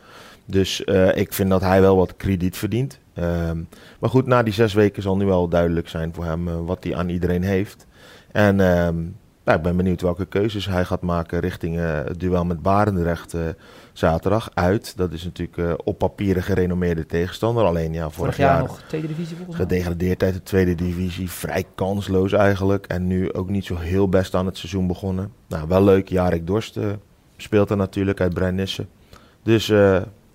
Dus 0.46 0.82
uh, 0.86 1.16
ik 1.16 1.34
vind 1.34 1.50
dat 1.50 1.62
hij 1.62 1.82
wel 1.82 1.96
wat 1.96 2.18
krediet 2.18 2.58
verdient. 2.58 3.00
Um, 3.20 3.68
maar 4.00 4.10
goed, 4.10 4.26
na 4.26 4.44
die 4.44 4.54
zes 4.54 4.74
weken 4.74 5.02
zal 5.02 5.18
nu 5.18 5.26
wel 5.26 5.48
duidelijk 5.48 5.90
zijn 5.90 6.14
voor 6.14 6.26
hem 6.26 6.66
wat 6.66 6.84
hij 6.84 6.96
aan 6.96 7.10
iedereen 7.10 7.44
heeft. 7.44 7.86
En 8.32 8.60
um, 8.60 9.16
nou, 9.50 9.62
ik 9.62 9.68
ben 9.68 9.78
benieuwd 9.78 10.01
welke 10.01 10.25
keuzes 10.25 10.66
hij 10.66 10.86
gaat 10.86 11.01
maken 11.01 11.40
richting 11.40 11.78
uh, 11.78 11.94
het 11.94 12.19
duel 12.19 12.46
met 12.46 12.62
Barendrecht 12.62 13.34
uh, 13.34 13.42
zaterdag 13.94 14.50
uit. 14.54 14.98
Dat 14.98 15.12
is 15.12 15.24
natuurlijk 15.24 15.57
uh, 15.57 15.74
op 15.84 15.98
papier 15.98 16.38
een 16.38 16.44
gerenommeerde 16.44 17.06
tegenstander. 17.06 17.63
Alleen 17.63 17.94
ja, 17.94 18.01
vorig, 18.01 18.16
vorig 18.16 18.38
jaar, 18.38 18.54
jaar, 18.54 18.62
nog 18.62 18.81
tweede 18.88 19.07
divisie 19.07 19.36
volgens 19.36 19.57
mij. 19.57 19.68
Gedegradeerd 19.68 20.24
uit 20.24 20.34
de 20.34 20.44
tweede 20.44 20.75
divisie. 20.75 21.30
Vrij 21.31 21.66
kansloos 21.75 22.31
eigenlijk. 22.34 22.86
En 22.86 23.07
nu 23.07 23.34
ook 23.34 23.50
niet 23.50 23.66
zo 23.66 23.75
heel 23.75 24.10
best 24.10 24.36
aan 24.36 24.46
het 24.46 24.57
seizoen 24.57 24.88
begonnen. 24.88 25.31
Nou, 25.48 25.68
wel 25.68 25.84
leuk. 25.84 26.10
Jarek 26.10 26.48
Dorst 26.48 26.78
speelt 27.38 27.69
er 27.69 27.78
natuurlijk 27.78 28.22
uit 28.22 28.34
Brennisse. 28.34 28.86
Dus 29.44 29.68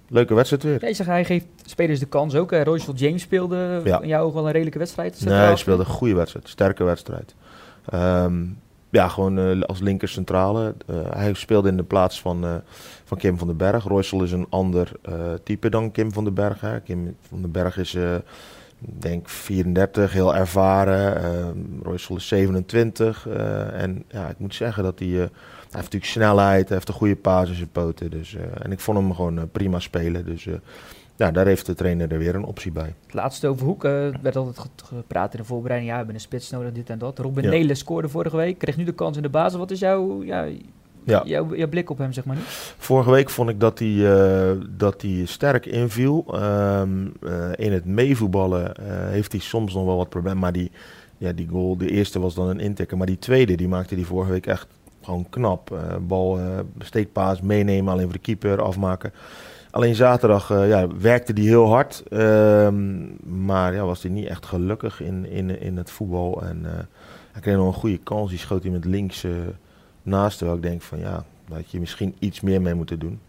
leuke 0.08 0.34
wedstrijd 0.34 0.62
weer. 0.62 0.86
Ja, 0.86 0.94
zeg, 0.94 1.06
hij 1.06 1.24
geeft 1.24 1.46
spelers 1.64 1.98
de 1.98 2.06
kans 2.06 2.34
ook. 2.34 2.52
Royce 2.52 2.92
James 2.92 3.22
speelde 3.22 3.80
ja. 3.84 4.00
in 4.00 4.08
jouw 4.08 4.32
wel 4.32 4.46
een 4.46 4.52
redelijke 4.52 4.78
wedstrijd. 4.78 5.24
Nee, 5.24 5.34
hij 5.34 5.56
speelde 5.56 5.82
een 5.82 5.90
goede 5.90 6.14
wedstrijd. 6.14 6.48
Sterke 6.48 6.84
wedstrijd. 6.84 7.34
Um, 7.94 8.62
ja, 8.94 9.08
gewoon 9.08 9.38
uh, 9.38 9.62
als 9.62 9.80
linker 9.80 10.08
centrale. 10.08 10.74
Uh, 10.90 10.96
hij 11.10 11.34
speelde 11.34 11.68
in 11.68 11.76
de 11.76 11.82
plaats 11.82 12.20
van, 12.20 12.44
uh, 12.44 12.54
van 13.04 13.18
Kim 13.18 13.38
van 13.38 13.46
den 13.46 13.56
Berg. 13.56 13.84
Roysel 13.84 14.22
is 14.22 14.32
een 14.32 14.46
ander 14.50 14.92
type 15.42 15.68
dan 15.68 15.90
Kim 15.90 16.12
van 16.12 16.24
den 16.24 16.34
Berg. 16.34 16.60
Hè. 16.60 16.80
Kim 16.80 17.16
van 17.28 17.40
den 17.40 17.50
Berg 17.50 17.76
is, 17.78 17.96
denk 18.78 19.28
34, 19.28 20.12
heel 20.12 20.34
ervaren. 20.34 21.80
Roysel 21.82 22.16
is 22.16 22.28
27. 22.28 23.26
en 23.72 24.04
ja, 24.08 24.28
ik 24.28 24.38
moet 24.38 24.54
zeggen 24.54 24.82
dat 24.82 24.98
hij... 24.98 25.08
hij 25.08 25.18
heeft 25.18 25.72
natuurlijk 25.72 26.04
snelheid, 26.04 26.68
hij 26.68 26.76
heeft 26.76 26.88
een 26.88 26.94
goede 26.94 27.16
paas 27.16 27.48
in 27.48 27.54
zijn 27.54 27.70
poten. 27.72 28.10
Dus, 28.10 28.36
en 28.62 28.72
ik 28.72 28.80
vond 28.80 28.98
hem 28.98 29.14
gewoon 29.14 29.48
prima 29.52 29.78
spelen. 29.78 30.24
Dus 30.24 30.48
ja, 31.16 31.30
daar 31.30 31.46
heeft 31.46 31.66
de 31.66 31.74
trainer 31.74 32.12
er 32.12 32.18
weer 32.18 32.34
een 32.34 32.44
optie 32.44 32.72
bij. 32.72 32.94
Het 33.04 33.14
laatste 33.14 33.48
over 33.48 33.66
Hoek. 33.66 33.84
Uh, 33.84 33.90
werd 34.22 34.36
altijd 34.36 34.70
gepraat 34.84 35.32
in 35.32 35.38
de 35.38 35.44
voorbereiding. 35.44 35.90
Ja, 35.90 35.96
we 35.96 36.04
hebben 36.04 36.22
een 36.22 36.28
spits 36.28 36.50
nodig, 36.50 36.72
dit 36.72 36.90
en 36.90 36.98
dat. 36.98 37.18
Robin 37.18 37.44
ja. 37.44 37.50
Nelen 37.50 37.76
scoorde 37.76 38.08
vorige 38.08 38.36
week. 38.36 38.58
Kreeg 38.58 38.76
nu 38.76 38.84
de 38.84 38.92
kans 38.92 39.16
in 39.16 39.22
de 39.22 39.28
basis. 39.28 39.58
Wat 39.58 39.70
is 39.70 39.78
jouw, 39.78 40.22
ja, 40.22 40.46
ja. 41.04 41.22
Jouw, 41.24 41.54
jouw 41.54 41.68
blik 41.68 41.90
op 41.90 41.98
hem, 41.98 42.12
zeg 42.12 42.24
maar? 42.24 42.36
Vorige 42.78 43.10
week 43.10 43.30
vond 43.30 43.50
ik 43.50 43.60
dat 43.60 43.78
hij, 43.78 43.88
uh, 43.88 44.50
dat 44.70 45.02
hij 45.02 45.22
sterk 45.24 45.66
inviel. 45.66 46.24
Um, 46.34 47.12
uh, 47.22 47.50
in 47.54 47.72
het 47.72 47.84
meevoetballen 47.84 48.72
heeft 49.10 49.32
hij 49.32 49.40
soms 49.40 49.74
nog 49.74 49.84
wel 49.84 49.96
wat 49.96 50.08
problemen. 50.08 50.38
Maar 50.38 50.52
die, 50.52 50.70
ja, 51.18 51.32
die 51.32 51.48
goal, 51.48 51.76
de 51.76 51.90
eerste 51.90 52.20
was 52.20 52.34
dan 52.34 52.48
een 52.48 52.60
intikker. 52.60 52.96
Maar 52.96 53.06
die 53.06 53.18
tweede, 53.18 53.54
die 53.54 53.68
maakte 53.68 53.94
hij 53.94 54.04
vorige 54.04 54.30
week 54.30 54.46
echt 54.46 54.66
gewoon 55.02 55.26
knap. 55.30 55.78
bal, 56.00 56.38
steekpaas, 56.78 57.40
meenemen, 57.40 57.92
alleen 57.92 58.04
voor 58.04 58.12
de 58.12 58.18
keeper, 58.18 58.62
afmaken. 58.62 59.12
Alleen 59.74 59.94
zaterdag 59.94 60.50
uh, 60.50 60.68
ja, 60.68 60.86
werkte 61.00 61.32
hij 61.32 61.42
heel 61.42 61.66
hard. 61.66 62.02
Uh, 62.08 62.68
maar 63.22 63.74
ja, 63.74 63.84
was 63.84 64.02
hij 64.02 64.10
niet 64.10 64.26
echt 64.26 64.46
gelukkig 64.46 65.00
in, 65.00 65.26
in, 65.26 65.60
in 65.60 65.76
het 65.76 65.90
voetbal. 65.90 66.42
En 66.42 66.60
uh, 66.62 66.70
hij 67.32 67.40
kreeg 67.40 67.56
nog 67.56 67.66
een 67.66 67.80
goede 67.80 67.98
kans. 67.98 68.30
Die 68.30 68.38
schoot 68.38 68.62
hij 68.62 68.72
met 68.72 68.84
links 68.84 69.24
uh, 69.24 69.32
naast. 70.02 70.38
Terwijl 70.38 70.58
ik 70.58 70.64
denk 70.64 70.82
van 70.82 70.98
ja, 70.98 71.24
dat 71.48 71.70
je 71.70 71.80
misschien 71.80 72.14
iets 72.18 72.40
meer 72.40 72.62
mee 72.62 72.74
moeten 72.74 72.98
doen. 72.98 73.20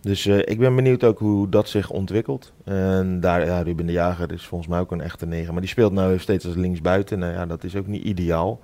Dus 0.00 0.26
ik 0.26 0.58
ben 0.58 0.74
benieuwd 0.74 1.04
ook 1.04 1.18
hoe 1.18 1.48
dat 1.48 1.68
zich 1.68 1.90
ontwikkelt. 1.90 2.52
En 2.64 3.20
daar, 3.20 3.46
ja, 3.46 3.62
Ruben 3.62 3.86
de 3.86 3.92
Jager 3.92 4.32
is 4.32 4.46
volgens 4.46 4.70
mij 4.70 4.80
ook 4.80 4.90
een 4.90 5.00
echte 5.00 5.26
negen. 5.26 5.52
Maar 5.52 5.62
die 5.62 5.70
speelt 5.70 5.92
nu 5.92 6.18
steeds 6.18 6.46
als 6.46 6.54
linksbuiten. 6.54 7.18
Nou 7.18 7.32
ja, 7.32 7.46
dat 7.46 7.64
is 7.64 7.76
ook 7.76 7.86
niet 7.86 8.04
ideaal. 8.04 8.60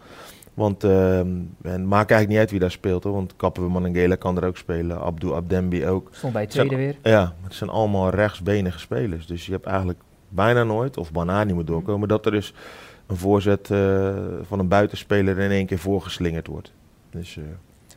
Want 0.54 0.85
uh, 0.85 1.16
het 1.62 1.85
maakt 1.85 2.11
eigenlijk 2.11 2.28
niet 2.28 2.38
uit 2.38 2.50
wie 2.50 2.61
daar 2.61 2.71
speelt 2.71 3.04
hoor. 3.04 3.12
Want 3.12 3.37
Kappen 3.37 3.71
Manangela 3.71 4.14
kan 4.14 4.37
er 4.37 4.44
ook 4.44 4.56
spelen. 4.56 5.00
Abdou 5.00 5.35
Abdembi 5.35 5.87
ook. 5.87 6.09
Stond 6.12 6.32
bij 6.32 6.47
tweede 6.47 6.76
weer. 6.76 6.97
Ja, 7.02 7.35
het 7.42 7.54
zijn 7.54 7.71
allemaal 7.71 8.11
rechtsbenige 8.11 8.78
spelers. 8.78 9.26
Dus 9.26 9.47
je 9.47 9.52
hebt 9.52 9.66
eigenlijk 9.66 9.99
bijna 10.28 10.64
nooit, 10.64 10.97
of 10.97 11.12
Banani 11.12 11.52
moet 11.52 11.66
doorkomen, 11.66 12.09
dat 12.09 12.26
er 12.26 12.32
dus 12.32 12.54
een 13.06 13.16
voorzet 13.16 13.68
uh, 13.68 14.14
van 14.42 14.59
een 14.59 14.68
buitenspeler 14.68 15.38
in 15.38 15.50
één 15.50 15.66
keer 15.66 15.78
voorgeslingerd 15.78 16.47
wordt. 16.47 16.73
Dus, 17.11 17.37
uh, 17.37 17.44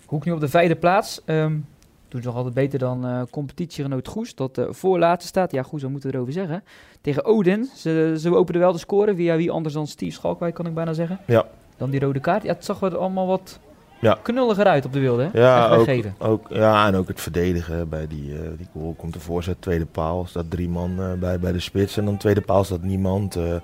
Hoek 0.05 0.25
nu 0.25 0.31
op 0.31 0.39
de 0.39 0.47
vijfde 0.47 0.75
plaats. 0.75 1.21
Um, 1.25 1.65
doet 2.07 2.23
nog 2.23 2.35
altijd 2.35 2.53
beter 2.53 2.79
dan 2.79 3.05
uh, 3.05 3.21
competitiegenoot 3.31 4.07
Goes. 4.07 4.35
Dat 4.35 4.57
uh, 4.57 4.65
voorlaatste 4.69 5.27
staat. 5.27 5.51
Ja, 5.51 5.63
Goes, 5.63 5.81
wat 5.81 5.91
moeten 5.91 6.09
we 6.09 6.15
erover 6.15 6.33
zeggen? 6.33 6.63
Tegen 7.01 7.25
Odin. 7.25 7.69
Ze, 7.75 8.15
ze 8.17 8.35
openen 8.35 8.61
wel 8.61 8.71
de 8.71 8.77
score. 8.77 9.15
Via 9.15 9.35
wie 9.35 9.51
anders 9.51 9.73
dan 9.73 9.87
Steve 9.87 10.11
Schalkwijk, 10.11 10.53
kan 10.53 10.65
ik 10.65 10.73
bijna 10.73 10.93
zeggen. 10.93 11.19
Ja. 11.25 11.47
Dan 11.77 11.89
die 11.89 11.99
rode 11.99 12.19
kaart. 12.19 12.43
Ja, 12.43 12.53
het 12.53 12.65
zag 12.65 12.81
er 12.81 12.97
allemaal 12.97 13.27
wat 13.27 13.59
ja. 13.99 14.17
knulliger 14.21 14.65
uit 14.65 14.85
op 14.85 14.93
de 14.93 14.99
wilde. 14.99 15.29
Hè? 15.31 15.39
Ja, 15.39 15.69
ook, 15.69 15.89
ook, 16.19 16.47
ja, 16.49 16.87
en 16.87 16.95
ook 16.95 17.07
het 17.07 17.21
verdedigen. 17.21 17.89
Bij 17.89 18.07
die, 18.07 18.29
uh, 18.29 18.39
die 18.57 18.67
goal 18.73 18.93
komt 18.97 19.13
de 19.13 19.19
voorzet, 19.19 19.61
tweede 19.61 19.85
paal. 19.85 20.25
Staat 20.25 20.51
drie 20.51 20.69
man 20.69 20.99
uh, 20.99 21.13
bij, 21.13 21.39
bij 21.39 21.51
de 21.51 21.59
spits. 21.59 21.97
En 21.97 22.05
dan 22.05 22.17
tweede 22.17 22.41
paal 22.41 22.63
staat 22.63 22.81
niemand. 22.81 23.37
Uh, 23.37 23.55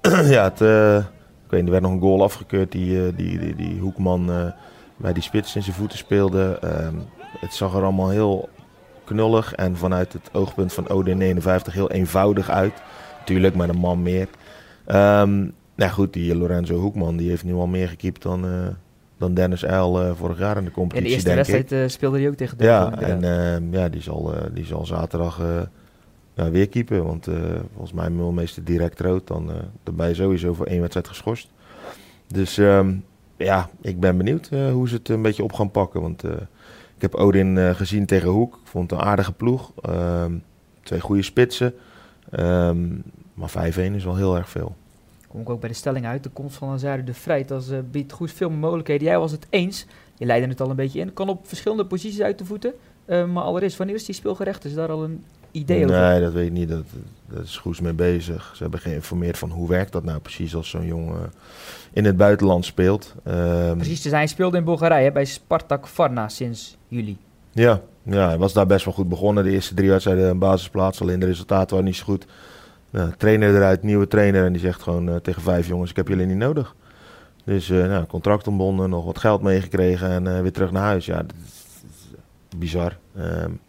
ja, 0.34 0.44
het, 0.44 0.60
ik 1.44 1.50
weet, 1.50 1.64
er 1.64 1.70
werd 1.70 1.82
nog 1.82 1.92
een 1.92 2.00
goal 2.00 2.22
afgekeurd. 2.22 2.72
Die, 2.72 3.14
die, 3.14 3.38
die, 3.38 3.54
die, 3.54 3.80
hoekman 3.80 4.52
bij 4.96 5.12
die 5.12 5.22
spits 5.22 5.56
in 5.56 5.62
zijn 5.62 5.76
voeten 5.76 5.98
speelde. 5.98 6.58
Ehm, 6.60 6.94
het 7.38 7.54
zag 7.54 7.74
er 7.74 7.82
allemaal 7.82 8.10
heel 8.10 8.48
knullig. 9.04 9.54
En 9.54 9.76
vanuit 9.76 10.12
het 10.12 10.30
oogpunt 10.32 10.72
van 10.72 10.90
OD 10.90 11.06
59 11.06 11.72
heel 11.72 11.90
eenvoudig 11.90 12.50
uit. 12.50 12.72
Tuurlijk, 13.24 13.54
met 13.54 13.68
een 13.68 13.78
man 13.78 14.02
meer. 14.02 14.28
Um, 14.86 15.54
nou 15.78 15.90
goed, 15.90 16.12
die 16.12 16.36
Lorenzo 16.36 16.74
Hoekman 16.74 17.16
die 17.16 17.28
heeft 17.28 17.44
nu 17.44 17.54
al 17.54 17.66
meer 17.66 17.88
gekiept 17.88 18.22
dan, 18.22 18.44
uh, 18.44 18.66
dan 19.18 19.34
Dennis 19.34 19.62
Eil 19.62 20.04
uh, 20.04 20.14
vorig 20.14 20.38
jaar 20.38 20.56
in 20.56 20.64
de 20.64 20.70
competitie. 20.70 21.16
In 21.16 21.22
de 21.22 21.30
eerste 21.30 21.34
wedstrijd 21.34 21.72
uh, 21.72 21.88
speelde 21.88 22.18
hij 22.18 22.28
ook 22.28 22.34
tegen 22.34 22.58
Dortmund. 22.58 23.00
Ja, 23.00 23.06
en 23.06 23.24
ehm, 23.24 23.74
ja, 23.74 23.88
die, 23.88 24.02
zal, 24.02 24.34
die 24.52 24.64
zal 24.64 24.86
zaterdag 24.86 25.42
ja, 26.34 26.50
weer 26.50 26.68
keepen. 26.68 27.04
Want 27.04 27.28
volgens 27.72 27.92
mij 27.92 28.10
meester 28.10 28.64
direct 28.64 29.00
rood. 29.00 29.26
Dan, 29.26 29.50
dan 29.82 29.96
ben 29.96 30.08
je 30.08 30.14
sowieso 30.14 30.54
voor 30.54 30.66
één 30.66 30.80
wedstrijd 30.80 31.08
geschorst. 31.08 31.50
Dus 32.26 32.56
um, 32.56 33.04
ja, 33.36 33.68
ik 33.80 34.00
ben 34.00 34.16
benieuwd 34.16 34.48
hoe 34.72 34.88
ze 34.88 34.94
het 34.94 35.08
een 35.08 35.22
beetje 35.22 35.42
op 35.42 35.52
gaan 35.52 35.70
pakken. 35.70 36.00
Want 36.00 36.24
ik 36.94 37.00
heb 37.02 37.14
Odin 37.14 37.74
gezien 37.74 38.06
tegen 38.06 38.28
Hoek. 38.28 38.54
Ik 38.54 38.68
vond 38.70 38.90
het 38.90 39.00
een 39.00 39.06
aardige 39.06 39.32
ploeg. 39.32 39.72
Um, 39.88 40.42
twee 40.82 41.00
goede 41.00 41.22
spitsen. 41.22 41.74
Um, 42.38 43.02
maar 43.34 43.50
5-1 43.50 43.76
is 43.76 44.04
wel 44.04 44.16
heel 44.16 44.36
erg 44.36 44.48
veel. 44.48 44.76
Kom 45.28 45.40
ik 45.40 45.50
ook 45.50 45.60
bij 45.60 45.68
de 45.68 45.74
stelling 45.74 46.06
uit. 46.06 46.22
De 46.22 46.30
komst 46.30 46.56
van 46.56 46.68
Azaru 46.68 47.04
de 47.04 47.14
Vrijt 47.14 47.50
als, 47.50 47.70
uh, 47.70 47.78
biedt 47.90 48.12
goed 48.12 48.32
veel 48.32 48.50
mogelijkheden. 48.50 49.06
Jij 49.06 49.18
was 49.18 49.32
het 49.32 49.46
eens. 49.50 49.86
Je 50.16 50.26
leidde 50.26 50.48
het 50.48 50.60
al 50.60 50.70
een 50.70 50.76
beetje 50.76 51.00
in. 51.00 51.12
Kan 51.12 51.28
op 51.28 51.48
verschillende 51.48 51.86
posities 51.86 52.20
uit 52.20 52.38
de 52.38 52.44
voeten. 52.44 52.72
Uh, 53.06 53.24
maar 53.26 53.42
allereerst, 53.42 53.76
wanneer 53.76 53.96
is 53.96 54.04
die 54.04 54.14
speelgerecht? 54.14 54.64
Is 54.64 54.74
daar 54.74 54.88
al 54.88 55.04
een 55.04 55.24
idee 55.50 55.84
over? 55.84 56.00
Nee, 56.00 56.20
dat 56.20 56.32
weet 56.32 56.46
ik 56.46 56.52
niet. 56.52 56.68
Dat, 56.68 56.84
dat 57.26 57.44
is 57.44 57.56
goed 57.56 57.80
mee 57.80 57.92
bezig. 57.92 58.52
Ze 58.54 58.62
hebben 58.62 58.80
geïnformeerd 58.80 59.38
van 59.38 59.50
hoe 59.50 59.68
werkt 59.68 59.92
dat 59.92 60.04
nou 60.04 60.18
precies 60.18 60.54
als 60.54 60.70
zo'n 60.70 60.86
jongen 60.86 61.32
in 61.92 62.04
het 62.04 62.16
buitenland 62.16 62.64
speelt. 62.64 63.14
Um, 63.26 63.76
precies 63.76 64.00
te 64.00 64.08
zijn, 64.08 64.28
speelde 64.28 64.56
in 64.56 64.64
Bulgarije 64.64 65.12
bij 65.12 65.24
Spartak 65.24 65.86
Varna 65.86 66.28
sinds 66.28 66.76
juli. 66.88 67.16
Ja, 67.52 67.80
ja, 68.02 68.26
hij 68.26 68.38
was 68.38 68.52
daar 68.52 68.66
best 68.66 68.84
wel 68.84 68.94
goed 68.94 69.08
begonnen. 69.08 69.44
De 69.44 69.50
eerste 69.50 69.74
drie 69.74 69.90
wedstrijden 69.90 70.28
een 70.28 70.38
basisplaats. 70.38 71.00
Alleen 71.00 71.20
de 71.20 71.26
resultaten 71.26 71.70
waren 71.70 71.84
niet 71.84 71.96
zo 71.96 72.04
goed. 72.04 72.26
Nou, 72.90 73.12
trainer 73.16 73.54
eruit, 73.54 73.82
nieuwe 73.82 74.06
trainer. 74.06 74.44
En 74.44 74.52
die 74.52 74.60
zegt 74.60 74.82
gewoon 74.82 75.08
uh, 75.08 75.16
tegen 75.16 75.42
vijf 75.42 75.66
jongens, 75.66 75.90
ik 75.90 75.96
heb 75.96 76.08
jullie 76.08 76.26
niet 76.26 76.36
nodig. 76.36 76.74
Dus 77.44 77.68
uh, 77.68 77.86
nou, 77.86 78.06
contract 78.06 78.48
ontbonden, 78.48 78.90
nog 78.90 79.04
wat 79.04 79.18
geld 79.18 79.42
meegekregen 79.42 80.10
en 80.10 80.24
uh, 80.24 80.40
weer 80.40 80.52
terug 80.52 80.70
naar 80.70 80.82
huis. 80.82 81.06
Ja, 81.06 81.16
dat 81.16 81.34
is, 81.46 82.56
bizar. 82.58 82.98
Um, 83.18 83.60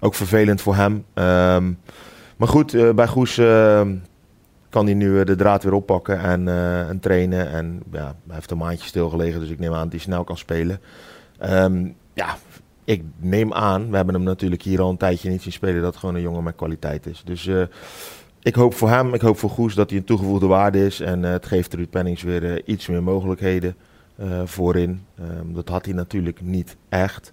ook 0.00 0.14
vervelend 0.14 0.60
voor 0.60 0.74
hem. 0.74 0.92
Um, 0.92 1.78
maar 2.36 2.48
goed, 2.48 2.94
bij 2.94 3.06
Goes 3.06 3.38
ehm, 3.38 3.94
kan 4.68 4.84
hij 4.84 4.94
nu 4.94 5.24
de 5.24 5.36
draad 5.36 5.62
weer 5.62 5.72
oppakken 5.72 6.20
en, 6.20 6.48
en 6.88 7.00
trainen. 7.00 7.50
En 7.50 7.82
ja, 7.92 8.16
hij 8.26 8.34
heeft 8.34 8.50
een 8.50 8.58
maandje 8.58 8.88
stilgelegen, 8.88 9.40
dus 9.40 9.48
ik 9.48 9.58
neem 9.58 9.74
aan 9.74 9.82
dat 9.82 9.92
hij 9.92 10.00
snel 10.00 10.24
kan 10.24 10.36
spelen. 10.36 10.80
ja, 12.14 12.36
ik 12.84 13.02
neem 13.16 13.52
aan, 13.52 13.90
we 13.90 13.96
hebben 13.96 14.14
hem 14.14 14.24
natuurlijk 14.24 14.62
hier 14.62 14.80
al 14.80 14.90
een 14.90 14.96
tijdje 14.96 15.30
niet 15.30 15.42
zien 15.42 15.52
spelen, 15.52 15.82
dat 15.82 15.96
gewoon 15.96 16.14
een 16.14 16.20
jongen 16.20 16.44
met 16.44 16.56
kwaliteit 16.56 17.06
is. 17.06 17.22
Dus 17.24 17.48
ik 18.44 18.54
hoop 18.54 18.74
voor 18.74 18.88
hem, 18.88 19.14
ik 19.14 19.20
hoop 19.20 19.38
voor 19.38 19.50
Goes 19.50 19.74
dat 19.74 19.90
hij 19.90 19.98
een 19.98 20.04
toegevoegde 20.04 20.46
waarde 20.46 20.86
is. 20.86 21.00
En 21.00 21.22
uh, 21.22 21.30
het 21.30 21.46
geeft 21.46 21.74
Ruud 21.74 21.90
Pennings 21.90 22.22
weer 22.22 22.42
uh, 22.42 22.62
iets 22.64 22.86
meer 22.86 23.02
mogelijkheden 23.02 23.74
uh, 24.20 24.42
voorin. 24.44 25.04
Um, 25.20 25.54
dat 25.54 25.68
had 25.68 25.84
hij 25.84 25.94
natuurlijk 25.94 26.40
niet 26.40 26.76
echt. 26.88 27.32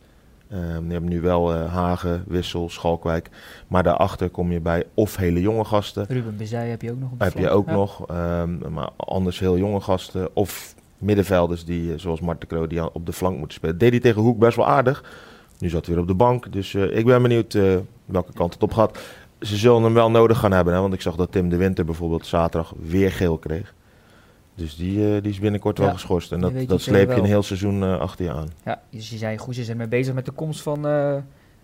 Um, 0.53 0.87
je 0.87 0.93
hebt 0.93 1.09
nu 1.09 1.21
wel 1.21 1.53
Hagen, 1.53 2.23
Wissel, 2.27 2.69
Schalkwijk. 2.69 3.29
Maar 3.67 3.83
daarachter 3.83 4.29
kom 4.29 4.51
je 4.51 4.59
bij 4.59 4.83
of 4.93 5.15
hele 5.15 5.41
jonge 5.41 5.65
gasten. 5.65 6.05
Ruben 6.09 6.37
Bezij 6.37 6.69
heb 6.69 6.81
je 6.81 6.91
ook 6.91 6.99
nog 6.99 7.11
op 7.11 7.19
Heb 7.19 7.37
je 7.37 7.49
ook 7.49 7.67
ja. 7.67 7.73
nog. 7.73 8.05
Um, 8.09 8.61
maar 8.69 8.89
anders 8.95 9.39
heel 9.39 9.57
jonge 9.57 9.81
gasten. 9.81 10.35
Of 10.35 10.75
middenvelders 10.97 11.65
die, 11.65 11.97
zoals 11.97 12.21
Marten 12.21 12.47
Kroo, 12.47 12.67
die 12.67 12.93
op 12.93 13.05
de 13.05 13.13
flank 13.13 13.37
moeten 13.37 13.57
spelen. 13.57 13.77
Deed 13.77 13.91
hij 13.91 13.99
tegen 13.99 14.21
Hoek 14.21 14.39
best 14.39 14.55
wel 14.55 14.67
aardig. 14.67 15.03
Nu 15.59 15.69
zat 15.69 15.85
hij 15.85 15.93
weer 15.93 16.03
op 16.03 16.09
de 16.09 16.15
bank. 16.15 16.51
Dus 16.51 16.75
ik 16.75 17.05
ben 17.05 17.21
benieuwd 17.21 17.53
welke 18.05 18.33
kant 18.33 18.53
het 18.53 18.63
op 18.63 18.73
gaat 18.73 18.99
ze 19.41 19.57
zullen 19.57 19.83
hem 19.83 19.93
wel 19.93 20.12
nodig 20.12 20.38
gaan 20.39 20.51
hebben. 20.51 20.74
Hè? 20.74 20.79
Want 20.79 20.93
ik 20.93 21.01
zag 21.01 21.15
dat 21.15 21.31
Tim 21.31 21.50
de 21.50 21.55
Winter 21.55 21.86
bijvoorbeeld 21.86 22.25
zaterdag 22.25 22.74
weer 22.79 23.12
geel 23.12 23.38
kreeg. 23.38 23.74
Dus 24.55 24.75
die, 24.75 24.98
uh, 24.98 25.21
die 25.21 25.31
is 25.31 25.39
binnenkort 25.39 25.77
ja, 25.77 25.83
wel 25.83 25.93
geschorst. 25.93 26.31
En 26.31 26.39
dat, 26.39 26.53
dat 26.67 26.81
sleep 26.81 27.10
je 27.10 27.15
een 27.15 27.25
heel 27.25 27.43
seizoen 27.43 27.83
uh, 27.83 28.00
achter 28.00 28.25
je 28.25 28.31
aan. 28.31 28.50
Ja, 28.65 28.81
dus 28.89 29.10
je 29.10 29.17
zei 29.17 29.38
goed, 29.38 29.55
ze 29.55 29.63
zijn 29.63 29.77
mee 29.77 29.88
bezig 29.88 30.13
met 30.13 30.25
de 30.25 30.31
komst 30.31 30.62
van 30.62 30.77
uh, 30.77 31.15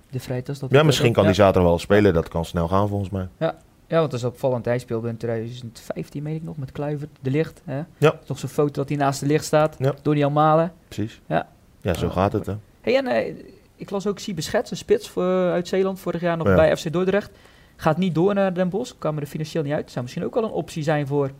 de 0.10 0.19
Vrijtas. 0.19 0.60
Ja, 0.69 0.84
misschien 0.84 1.13
kan 1.13 1.24
ja. 1.24 1.29
die 1.29 1.38
zaterdag 1.38 1.69
wel 1.69 1.79
spelen. 1.79 2.13
Dat 2.13 2.27
kan 2.27 2.46
snel 2.46 2.67
gaan 2.67 2.88
volgens 2.88 3.10
mij. 3.10 3.27
Ja, 3.38 3.55
ja 3.88 4.00
want 4.00 4.12
dat 4.12 4.19
is 4.19 4.25
opvallend. 4.25 4.65
Hij 4.65 4.79
speelde 4.79 5.07
in 5.07 5.17
2015, 5.17 6.24
meen 6.24 6.36
ik 6.36 6.43
nog, 6.43 6.57
met 6.57 6.72
Kluivert, 6.72 7.17
de 7.22 7.31
licht. 7.31 7.62
Hè? 7.65 7.81
Ja. 7.98 8.19
Toch 8.25 8.39
zo'n 8.39 8.50
foto 8.50 8.72
dat 8.72 8.89
hij 8.89 8.98
naast 8.98 9.19
de 9.19 9.25
licht 9.25 9.46
staat. 9.46 9.75
Ja. 9.79 9.93
Door 10.01 10.15
die 10.15 10.27
Malen. 10.27 10.74
Precies. 10.88 11.22
Ja, 11.25 11.48
ja 11.81 11.93
zo 11.93 12.10
gaat 12.10 12.34
het. 12.34 12.46
Hè. 12.46 12.53
Hey, 12.81 12.98
en 12.98 13.36
ik 13.75 13.89
las 13.89 14.07
ook 14.07 14.19
Siebe 14.19 14.41
Schets, 14.41 14.72
een 14.72 14.77
spits 14.77 15.10
voor, 15.10 15.51
uit 15.51 15.67
Zeeland, 15.67 16.00
vorig 16.00 16.22
jaar 16.22 16.38
nog 16.38 16.55
bij 16.55 16.77
FC 16.77 16.91
Dordrecht. 16.91 17.31
Gaat 17.79 17.98
niet 17.98 18.15
door 18.15 18.34
naar 18.34 18.53
Den 18.53 18.69
Bosch, 18.69 18.93
kan 18.98 19.19
er 19.19 19.25
financieel 19.25 19.63
niet 19.63 19.74
uit. 19.74 19.91
Zou 19.91 20.03
misschien 20.03 20.25
ook 20.25 20.34
wel 20.34 20.43
een 20.43 20.50
optie 20.50 20.84
zijn 20.84 21.07
voor. 21.07 21.31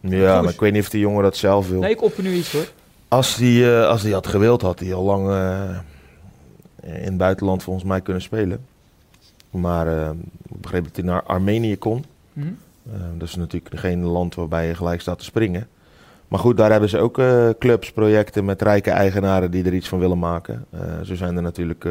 Ja, 0.00 0.42
maar 0.42 0.52
ik 0.52 0.60
weet 0.60 0.72
niet 0.72 0.82
of 0.82 0.88
die 0.88 1.00
jongen 1.00 1.22
dat 1.22 1.36
zelf 1.36 1.68
wil. 1.68 1.80
Nee, 1.80 1.90
ik 1.90 2.02
opper 2.02 2.22
nu 2.22 2.32
iets 2.32 2.52
hoor. 2.52 2.68
Als 3.08 3.36
die, 3.36 3.64
uh, 3.64 3.86
als 3.86 4.02
die 4.02 4.12
had 4.12 4.26
gewild, 4.26 4.62
had 4.62 4.80
hij 4.80 4.94
al 4.94 5.02
lang 5.02 5.28
uh, 5.28 5.78
in 6.82 7.04
het 7.04 7.16
buitenland 7.16 7.62
volgens 7.62 7.84
mij 7.84 8.00
kunnen 8.00 8.22
spelen. 8.22 8.66
Maar 9.50 9.86
uh, 9.86 10.10
ik 10.48 10.60
begreep 10.60 10.84
dat 10.84 10.96
hij 10.96 11.04
naar 11.04 11.22
Armenië 11.22 11.76
kon. 11.78 12.04
Mm 12.32 12.42
-hmm. 12.42 13.18
dat 13.18 13.28
is 13.28 13.34
natuurlijk 13.34 13.78
geen 13.78 14.04
land 14.04 14.34
waarbij 14.34 14.66
je 14.66 14.74
gelijk 14.74 15.00
staat 15.00 15.18
te 15.18 15.24
springen. 15.24 15.68
Maar 16.28 16.40
goed, 16.40 16.56
daar 16.56 16.70
hebben 16.70 16.88
ze 16.88 16.98
ook 16.98 17.20
clubs, 17.58 17.92
projecten 17.92 18.44
met 18.44 18.62
rijke 18.62 18.90
eigenaren 18.90 19.50
die 19.50 19.64
er 19.64 19.74
iets 19.74 19.88
van 19.88 19.98
willen 19.98 20.18
maken. 20.18 20.64
zo 21.02 21.14
zijn 21.14 21.36
er 21.36 21.42
natuurlijk 21.42 21.86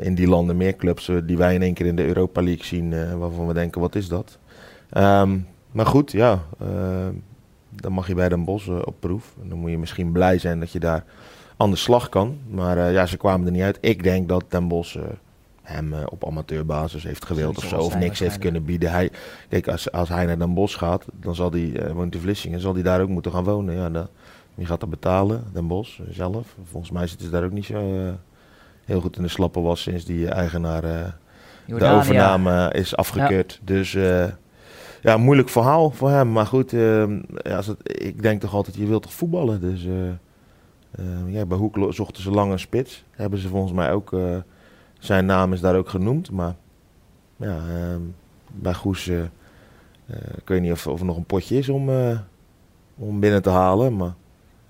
in 0.00 0.14
die 0.14 0.28
landen 0.28 0.56
meer 0.56 0.76
clubs 0.76 1.08
uh, 1.08 1.18
die 1.24 1.36
wij 1.36 1.54
in 1.54 1.62
één 1.62 1.74
keer 1.74 1.86
in 1.86 1.96
de 1.96 2.06
Europa 2.06 2.42
League 2.42 2.64
zien, 2.64 2.92
uh, 2.92 3.14
waarvan 3.14 3.46
we 3.46 3.54
denken, 3.54 3.80
wat 3.80 3.94
is 3.94 4.08
dat? 4.08 4.38
Um, 4.96 5.46
maar 5.72 5.86
goed, 5.86 6.12
ja, 6.12 6.42
dan 7.70 7.92
mag 7.92 8.06
je 8.06 8.14
bij 8.14 8.28
Den 8.28 8.44
Bosch 8.44 8.68
op 8.68 8.94
proef. 9.00 9.34
En 9.42 9.48
dan 9.48 9.58
moet 9.58 9.70
je 9.70 9.78
misschien 9.78 10.12
blij 10.12 10.38
zijn 10.38 10.60
dat 10.60 10.72
je 10.72 10.80
daar 10.80 11.04
aan 11.56 11.70
de 11.70 11.76
slag 11.76 12.08
kan. 12.08 12.38
Maar 12.48 12.92
ja, 12.92 13.06
ze 13.06 13.16
kwamen 13.16 13.46
er 13.46 13.52
niet 13.52 13.62
uit. 13.62 13.78
Ik 13.80 14.02
denk 14.02 14.28
dat 14.28 14.44
Den 14.48 14.68
Bosch 14.68 14.96
hem 15.62 15.94
op 16.08 16.26
amateurbasis 16.26 17.02
heeft 17.02 17.24
gewild 17.24 17.56
of 17.56 17.64
zo, 17.64 17.78
of 17.78 17.98
niks 17.98 18.18
heeft 18.18 18.38
kunnen 18.38 18.64
bieden. 18.64 18.90
Hij, 18.90 19.10
kijk, 19.48 19.68
als, 19.68 19.92
als 19.92 20.08
hij 20.08 20.26
naar 20.26 20.38
Den 20.38 20.54
Bosch 20.54 20.78
gaat, 20.78 21.04
dan 21.20 21.34
zal 21.34 21.50
hij, 21.50 21.92
woont 21.94 22.14
in 22.14 22.20
Vlissingen, 22.20 22.60
zal 22.60 22.74
hij 22.74 22.82
daar 22.82 23.00
ook 23.00 23.08
moeten 23.08 23.32
gaan 23.32 23.44
wonen. 23.44 23.74
Ja, 23.74 23.90
dan, 23.90 24.06
wie 24.54 24.66
gaat 24.66 24.80
dat 24.80 24.90
betalen? 24.90 25.44
Den 25.52 25.66
Bosch 25.66 26.00
zelf? 26.10 26.56
Volgens 26.70 26.92
mij 26.92 27.06
zitten 27.06 27.26
ze 27.26 27.32
daar 27.32 27.44
ook 27.44 27.52
niet 27.52 27.64
zo 27.64 28.12
heel 28.90 29.00
goed 29.00 29.16
in 29.16 29.22
de 29.22 29.28
slappen 29.28 29.62
was 29.62 29.82
sinds 29.82 30.04
die 30.04 30.28
eigenaar 30.28 30.84
uh, 30.84 31.06
de 31.78 31.86
overname 31.86 32.72
is 32.72 32.96
afgekeurd. 32.96 33.52
Ja. 33.52 33.58
Dus 33.64 33.94
uh, 33.94 34.24
ja, 35.00 35.16
moeilijk 35.16 35.48
verhaal 35.48 35.90
voor 35.90 36.10
hem. 36.10 36.32
Maar 36.32 36.46
goed, 36.46 36.72
uh, 36.72 37.04
als 37.56 37.66
het, 37.66 37.78
ik 37.82 38.22
denk 38.22 38.40
toch 38.40 38.54
altijd, 38.54 38.76
je 38.76 38.86
wilt 38.86 39.02
toch 39.02 39.12
voetballen. 39.12 39.60
Dus 39.60 39.86
ja, 41.26 41.46
bij 41.46 41.58
Hoek 41.58 41.76
zochten 41.88 42.22
ze 42.22 42.30
lang 42.30 42.52
een 42.52 42.58
spits. 42.58 43.04
Hebben 43.10 43.38
ze 43.38 43.48
volgens 43.48 43.72
mij 43.72 43.92
ook, 43.92 44.16
zijn 44.98 45.26
naam 45.26 45.52
is 45.52 45.60
daar 45.60 45.76
ook 45.76 45.88
genoemd. 45.88 46.30
Maar 46.30 46.54
ja, 47.36 47.56
ehm, 47.56 48.00
bij 48.46 48.74
Goes, 48.74 49.08
ik 50.36 50.44
weet 50.44 50.60
niet 50.60 50.72
of, 50.72 50.86
of 50.86 51.00
er 51.00 51.06
nog 51.06 51.16
een 51.16 51.24
potje 51.24 51.58
is 51.58 51.68
om, 51.68 51.90
om 52.96 53.20
binnen 53.20 53.42
te 53.42 53.50
halen. 53.50 53.96
Maar 53.96 54.14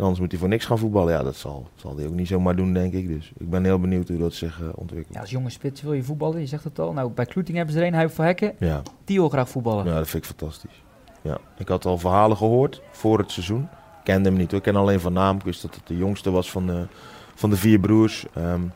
anders 0.00 0.20
moet 0.20 0.30
hij 0.30 0.40
voor 0.40 0.48
niks 0.48 0.64
gaan 0.64 0.78
voetballen. 0.78 1.12
Ja, 1.12 1.22
dat 1.22 1.36
zal, 1.36 1.68
zal 1.74 1.96
hij 1.96 2.06
ook 2.06 2.14
niet 2.14 2.28
zomaar 2.28 2.56
doen, 2.56 2.72
denk 2.72 2.92
ik. 2.92 3.08
Dus 3.08 3.32
ik 3.38 3.50
ben 3.50 3.64
heel 3.64 3.80
benieuwd 3.80 4.08
hoe 4.08 4.18
dat 4.18 4.34
zich 4.34 4.60
uh, 4.60 4.68
ontwikkelt. 4.74 5.14
Ja, 5.14 5.20
als 5.20 5.30
jonge 5.30 5.50
spits 5.50 5.82
wil 5.82 5.92
je 5.92 6.02
voetballen, 6.02 6.40
je 6.40 6.46
zegt 6.46 6.64
het 6.64 6.78
al. 6.78 6.92
Nou, 6.92 7.10
bij 7.10 7.26
Kloeting 7.26 7.56
hebben 7.56 7.74
ze 7.74 7.80
er 7.80 7.86
een, 7.86 7.94
Huip 7.94 8.10
van 8.10 8.24
Hekken. 8.24 8.54
Ja. 8.58 8.82
Die 9.04 9.18
wil 9.18 9.28
graag 9.28 9.48
voetballen. 9.48 9.84
Ja, 9.84 9.94
dat 9.94 10.08
vind 10.08 10.24
ik 10.24 10.28
fantastisch. 10.28 10.82
Ja, 11.22 11.38
ik 11.58 11.68
had 11.68 11.84
al 11.84 11.98
verhalen 11.98 12.36
gehoord 12.36 12.82
voor 12.90 13.18
het 13.18 13.30
seizoen. 13.30 13.62
Ik 13.62 14.06
kende 14.06 14.28
hem 14.28 14.38
niet 14.38 14.50
hoor, 14.50 14.58
ik 14.58 14.64
ken 14.64 14.76
alleen 14.76 15.00
van 15.00 15.12
naam. 15.12 15.36
Ik 15.36 15.42
wist 15.42 15.62
dat 15.62 15.74
het 15.74 15.86
de 15.86 15.96
jongste 15.96 16.30
was 16.30 16.50
van 16.50 16.66
de, 16.66 16.86
van 17.34 17.50
de 17.50 17.56
vier 17.56 17.80
broers. 17.80 18.26
Um, 18.38 18.72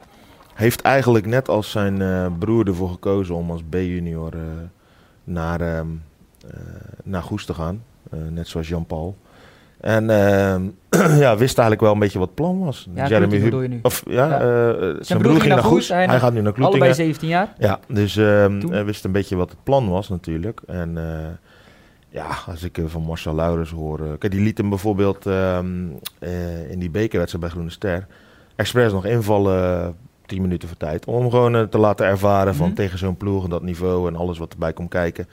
heeft 0.55 0.81
eigenlijk 0.83 1.27
net 1.27 1.49
als 1.49 1.71
zijn 1.71 2.01
uh, 2.01 2.27
broer 2.39 2.67
ervoor 2.67 2.91
gekozen 2.91 3.35
om 3.35 3.51
als 3.51 3.63
B-junior 3.69 4.35
uh, 4.35 4.43
naar, 5.25 5.79
um, 5.79 6.03
naar 7.05 7.23
Goes 7.23 7.45
te 7.45 7.55
gaan. 7.55 7.83
net 8.31 8.49
zoals 8.49 8.69
Jean-Paul. 8.69 9.17
En 9.85 10.05
uh, 10.05 10.55
ja, 11.25 11.37
wist 11.37 11.59
eigenlijk 11.59 11.81
wel 11.81 11.93
een 11.93 11.99
beetje 11.99 12.19
wat 12.19 12.27
het 12.27 12.37
plan 12.37 12.65
was. 12.65 12.89
Ja, 12.95 13.09
Jeremy 13.09 13.39
Hu 13.39 13.63
je 13.63 13.69
nu. 13.69 13.79
Of, 13.83 14.03
ja, 14.07 14.29
ja. 14.29 14.41
Uh, 14.41 14.79
zijn, 14.79 15.05
zijn, 15.05 15.19
broer 15.19 15.41
ging 15.41 15.55
naar 15.55 15.63
Goes. 15.63 15.89
Hij, 15.89 16.07
hij, 16.07 16.19
gaat 16.19 16.33
nu 16.33 16.41
naar 16.41 16.53
Kloetingen. 16.53 16.87
Allebei 16.87 16.95
17 16.95 17.29
jaar. 17.29 17.55
Ja, 17.59 17.81
dus 17.89 18.17
uh, 18.17 18.47
hij 18.71 18.85
wist 18.85 19.05
een 19.05 19.13
beetje 19.13 19.37
wat 19.37 19.51
het 19.51 19.59
plan 19.63 19.89
was 19.89 20.09
natuurlijk. 20.09 20.61
En 20.67 20.97
eh, 20.97 21.29
ja, 22.09 22.27
als 22.47 22.63
ik 22.63 22.81
van 22.87 23.03
Marcel 23.03 23.35
Laurens 23.35 23.71
hoor... 23.71 24.19
kijk, 24.19 24.33
die 24.33 24.43
liet 24.43 24.59
hem 24.59 24.69
bijvoorbeeld 24.69 25.27
ehm, 25.27 25.87
in 26.69 26.79
die 26.79 26.91
bekerwedstrijd 26.91 27.45
bij 27.45 27.53
Groene 27.53 27.71
Ster... 27.71 28.07
expres 28.57 28.93
nog 28.93 29.07
invallen 29.07 29.95
10 30.27 30.43
minuten 30.43 30.69
voor 30.69 30.77
tijd. 30.77 31.05
Om 31.05 31.31
gewoon 31.31 31.69
te 31.69 31.79
laten 31.79 32.07
ervaren 32.07 32.43
mm 32.43 32.49
-hmm. 32.49 32.59
van 32.59 32.67
mhm. 32.67 32.77
tegen 32.77 32.99
zo'n 32.99 33.17
ploeg 33.17 33.45
en 33.45 33.51
dat 33.51 33.63
niveau 33.63 34.09
en 34.09 34.17
alles 34.17 34.39
wat 34.39 34.53
erbij 34.53 34.73
komt 34.73 34.91
kijken... 34.91 35.29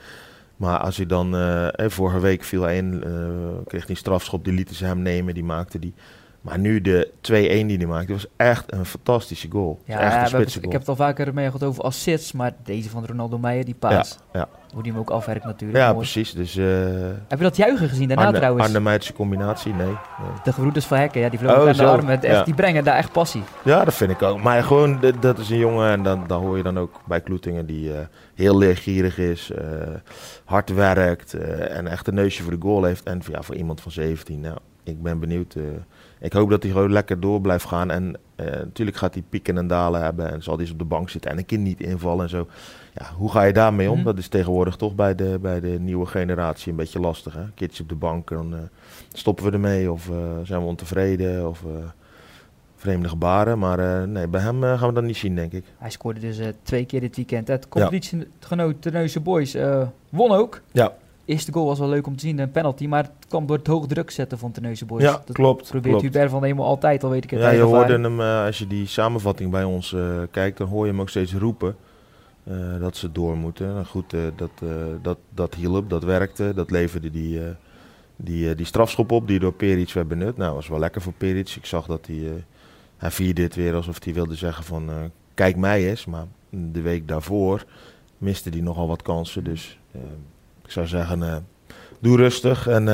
Maar 0.61 0.79
als 0.79 0.97
hij 0.97 1.05
dan, 1.05 1.35
uh, 1.35 1.67
vorige 1.77 2.19
week 2.19 2.43
viel 2.43 2.61
hij 2.61 2.77
in, 2.77 2.93
uh, 2.93 3.67
kreeg 3.67 3.81
hij 3.81 3.89
een 3.89 3.97
strafschop, 3.97 4.43
die 4.43 4.53
lieten 4.53 4.75
ze 4.75 4.85
hem 4.85 5.01
nemen, 5.01 5.33
die 5.33 5.43
maakte 5.43 5.79
die. 5.79 5.93
Maar 6.41 6.59
nu 6.59 6.81
de 6.81 7.11
2-1 7.21 7.21
die 7.21 7.77
hij 7.77 7.85
maakte, 7.85 8.13
was 8.13 8.25
echt 8.35 8.73
een 8.73 8.85
fantastische 8.85 9.47
goal. 9.51 9.79
Ja, 9.85 9.99
echt 9.99 10.21
een 10.21 10.27
spitse 10.27 10.59
ik 10.61 10.71
heb 10.71 10.79
het 10.79 10.89
al 10.89 10.95
vaker 10.95 11.33
mee 11.33 11.45
gehad 11.45 11.63
over 11.63 11.83
assists, 11.83 12.31
maar 12.31 12.53
deze 12.63 12.89
van 12.89 13.05
Ronaldo 13.05 13.37
Meijer, 13.37 13.65
die 13.65 13.75
paas, 13.75 14.17
ja. 14.33 14.47
hoe 14.73 14.83
die 14.83 14.91
hem 14.91 15.01
ook 15.01 15.09
afwerkt 15.09 15.45
natuurlijk. 15.45 15.79
Ja, 15.79 15.85
mooi. 15.85 15.97
precies. 15.97 16.33
Dus 16.33 16.57
eh 16.57 16.65
Heb 17.27 17.37
je 17.37 17.43
dat 17.43 17.57
juichen 17.57 17.89
gezien 17.89 18.07
daarna 18.07 18.25
Arne, 18.25 18.37
trouwens? 18.37 18.65
Arnhem-Meidse 18.65 19.13
combinatie, 19.13 19.73
nee. 19.73 19.85
nee. 19.85 19.95
De 20.43 20.53
gebroeders 20.53 20.85
van 20.85 20.97
Hekken, 20.97 21.21
ja, 21.21 21.29
die 21.29 21.39
vlogen 21.39 21.61
Oh, 21.61 21.67
aan 21.67 21.75
de 21.75 21.85
armen. 21.85 22.21
Echt, 22.21 22.23
ja. 22.23 22.43
Die 22.43 22.53
brengen 22.53 22.83
daar 22.83 22.97
echt 22.97 23.11
passie. 23.11 23.43
Ja, 23.63 23.83
dat 23.85 23.93
vind 23.93 24.11
ik 24.11 24.21
ook. 24.21 24.43
Maar 24.43 24.63
gewoon, 24.63 24.99
dat 25.19 25.39
is 25.39 25.49
een 25.49 25.57
jongen, 25.57 25.91
en 25.91 26.03
dan, 26.03 26.23
dan 26.27 26.43
hoor 26.43 26.57
je 26.57 26.63
dan 26.63 26.79
ook 26.79 27.01
bij 27.05 27.21
Kloetingen, 27.21 27.65
die 27.65 27.93
eh, 27.93 27.99
heel 28.35 28.57
leergierig 28.57 29.17
is, 29.17 29.51
eh, 29.51 29.65
hard 30.45 30.73
werkt 30.73 31.33
en 31.33 31.87
echt 31.87 32.07
een 32.07 32.13
neusje 32.13 32.43
voor 32.43 32.51
de 32.51 32.61
goal 32.61 32.83
heeft. 32.83 33.03
En 33.03 33.21
ja, 33.31 33.41
voor 33.41 33.55
iemand 33.55 33.81
van 33.81 33.91
17, 33.91 34.39
nou, 34.39 34.57
ik 34.83 35.01
ben 35.01 35.19
benieuwd. 35.19 35.55
Ik 36.21 36.33
hoop 36.33 36.49
dat 36.49 36.63
hij 36.63 36.71
gewoon 36.71 36.91
lekker 36.91 37.19
door 37.19 37.41
blijft 37.41 37.65
gaan. 37.65 37.91
En 37.91 38.15
eh, 38.35 38.45
natuurlijk 38.45 38.97
gaat 38.97 39.13
hij 39.13 39.23
pieken 39.29 39.57
en 39.57 39.67
dalen 39.67 40.01
hebben 40.01 40.31
en 40.31 40.43
zal 40.43 40.53
hij 40.53 40.63
eens 40.63 40.71
op 40.71 40.79
de 40.79 40.85
bank 40.85 41.09
zitten 41.09 41.31
en 41.31 41.37
een 41.37 41.45
keer 41.45 41.57
niet 41.57 41.81
invallen 41.81 42.23
en 42.23 42.29
zo. 42.29 42.47
Ja, 42.93 43.05
hoe 43.17 43.31
ga 43.31 43.43
je 43.43 43.53
daarmee 43.53 43.89
om? 43.89 43.95
Mhm. 43.95 44.05
Dat 44.05 44.17
is 44.17 44.27
tegenwoordig 44.27 44.75
toch 44.75 44.95
bij 44.95 45.15
de, 45.15 45.37
bij 45.41 45.59
de 45.59 45.79
nieuwe 45.79 46.05
generatie 46.05 46.71
een 46.71 46.77
beetje 46.77 46.99
lastig. 46.99 47.33
Hè? 47.33 47.43
Keertje 47.55 47.83
op 47.83 47.89
de 47.89 47.95
bank, 47.95 48.29
dan 48.29 48.53
eh, 48.53 48.59
stoppen 49.13 49.45
we 49.45 49.51
ermee 49.51 49.91
of 49.91 50.09
eh, 50.09 50.15
zijn 50.43 50.61
we 50.61 50.67
ontevreden 50.67 51.49
of... 51.49 51.63
vreemde 52.75 53.09
gebaren. 53.09 53.59
Maar 53.59 54.07
nee, 54.07 54.27
bij 54.27 54.41
hem 54.41 54.61
gaan 54.61 54.87
we 54.87 54.93
dat 54.93 55.03
niet 55.03 55.17
zien, 55.17 55.35
denk 55.35 55.51
ik. 55.51 55.65
Hij 55.77 55.89
scoorde 55.89 56.19
dus 56.19 56.39
twee 56.63 56.85
keer 56.85 56.99
dit 56.99 57.15
weekend. 57.15 57.47
Het 57.47 57.67
competitiegenoot 57.67 58.81
Terneuzen 58.81 59.23
Boys 59.23 59.57
won 60.09 60.31
ook. 60.31 60.61
Ja. 60.71 60.93
Eerste 61.31 61.51
goal 61.51 61.65
was 61.65 61.79
wel 61.79 61.89
leuk 61.89 62.07
om 62.07 62.15
te 62.15 62.25
zien, 62.25 62.39
een 62.39 62.51
penalty. 62.51 62.87
Maar 62.87 63.03
het 63.03 63.27
kwam 63.27 63.45
door 63.45 63.57
het 63.57 63.67
hoog 63.67 63.87
druk 63.87 64.11
zetten 64.11 64.37
van 64.37 64.51
Terneuzen 64.51 64.87
Boys. 64.87 65.03
ja, 65.03 65.21
dat 65.25 65.35
klopt. 65.35 65.69
probeert 65.69 65.97
klopt. 65.97 66.01
Hubert 66.01 66.29
van 66.31 66.43
Hemel 66.43 66.65
altijd, 66.65 67.03
al 67.03 67.09
weet 67.09 67.23
ik 67.23 67.29
het. 67.29 67.39
Ja, 67.39 67.49
je 67.49 67.61
hoorde 67.61 67.99
hem, 67.99 68.19
eh, 68.19 68.45
als 68.45 68.57
je 68.57 68.67
die 68.67 68.87
samenvatting 68.87 69.51
bij 69.51 69.63
ons 69.63 69.93
eh, 69.93 70.21
kijkt, 70.31 70.57
dan 70.57 70.67
hoor 70.67 70.85
je 70.85 70.91
hem 70.91 71.01
ook 71.01 71.09
steeds 71.09 71.33
roepen 71.33 71.75
eh, 72.43 72.55
dat 72.79 72.97
ze 72.97 73.11
door 73.11 73.37
moeten. 73.37 73.73
Nou 73.73 73.85
goed, 73.85 74.15
dat, 74.35 74.51
dat, 75.01 75.17
dat 75.33 75.55
hielp, 75.55 75.89
dat 75.89 76.03
werkte, 76.03 76.53
dat 76.55 76.71
leverde 76.71 77.11
die, 77.11 77.39
die, 78.15 78.55
die 78.55 78.65
strafschop 78.65 79.11
op 79.11 79.27
die 79.27 79.39
door 79.39 79.53
Peric 79.53 79.91
werd 79.91 80.07
benut. 80.07 80.37
Nou, 80.37 80.55
was 80.55 80.67
wel 80.67 80.79
lekker 80.79 81.01
voor 81.01 81.13
Peric. 81.13 81.49
Ik 81.49 81.65
zag 81.65 81.85
dat 81.85 82.05
hij, 82.05 82.43
hij 82.97 83.11
vierde 83.11 83.41
dit 83.41 83.55
weer 83.55 83.75
alsof 83.75 84.03
hij 84.03 84.13
wilde 84.13 84.35
zeggen 84.35 84.63
van, 84.63 84.89
kijk 85.33 85.55
mij 85.55 85.89
eens. 85.89 86.05
Maar 86.05 86.25
de 86.49 86.81
week 86.81 87.07
daarvoor 87.07 87.65
miste 88.17 88.49
hij 88.49 88.61
nogal 88.61 88.87
wat 88.87 89.01
kansen. 89.01 89.43
Dus 89.43 89.79
ik 90.71 90.77
zou 90.77 90.87
zeggen, 90.87 91.23
eh, 91.23 91.35
doe 91.99 92.17
rustig 92.17 92.67
en 92.67 92.87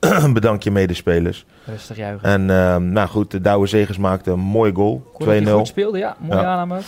eh, 0.00 0.32
bedank 0.32 0.62
je 0.62 0.70
medespelers. 0.70 1.46
Rustig 1.64 1.96
juichen. 1.96 2.28
En 2.28 2.50
ehm, 2.50 2.92
nou 2.92 3.08
goed, 3.08 3.30
de 3.30 3.40
Douwe 3.40 3.66
Zegers 3.66 3.98
maakte 3.98 4.30
een 4.30 4.38
mooi 4.40 4.72
goal. 4.72 4.94
Ik 4.94 5.02
hoorde 5.18 5.24
dat 5.24 5.42
hij 5.42 5.52
2-0. 5.52 5.56
goed 5.58 5.66
speelde, 5.66 5.98
ja. 5.98 6.16
Mooie 6.20 6.40
Ja. 6.40 6.46
aanname. 6.46 6.78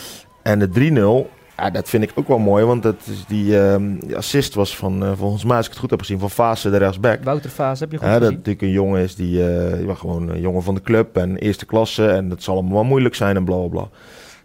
En 0.42 0.58
de 0.58 0.68
3-0, 0.68 1.30
ja, 1.56 1.70
dat 1.70 1.88
vind 1.88 2.02
ik 2.02 2.10
ook 2.14 2.28
wel 2.28 2.38
mooi. 2.38 2.64
Want 2.64 2.82
dat 2.82 2.94
is 3.04 3.24
die, 3.28 3.60
ehm, 3.60 3.98
die 3.98 4.16
assist 4.16 4.54
was 4.54 4.76
van, 4.76 5.02
eh, 5.04 5.12
volgens 5.16 5.44
mij 5.44 5.56
als 5.56 5.64
ik 5.66 5.70
het 5.72 5.80
goed 5.80 5.90
heb 5.90 6.00
gezien, 6.00 6.18
van 6.18 6.30
Fase 6.30 6.70
de 6.70 6.76
rechtsback. 6.76 7.24
Wouter 7.24 7.50
Vaas, 7.50 7.80
heb 7.80 7.90
je 7.92 7.96
goed 7.98 8.06
Ja, 8.06 8.12
dat 8.12 8.20
gezien? 8.22 8.36
natuurlijk 8.36 8.64
een 8.64 8.70
jongen 8.70 9.02
is 9.02 9.14
die, 9.14 9.38
ja, 9.86 9.94
gewoon 9.94 10.28
een 10.28 10.40
jongen 10.40 10.62
van 10.62 10.74
de 10.74 10.82
club 10.82 11.16
en 11.16 11.36
eerste 11.36 11.66
klasse. 11.66 12.06
En 12.08 12.28
dat 12.28 12.42
zal 12.42 12.54
allemaal 12.54 12.72
wel 12.74 12.84
moeilijk 12.84 13.14
zijn 13.14 13.36
en 13.36 13.44
bla 13.44 13.56
bla 13.56 13.66
bla. 13.68 13.88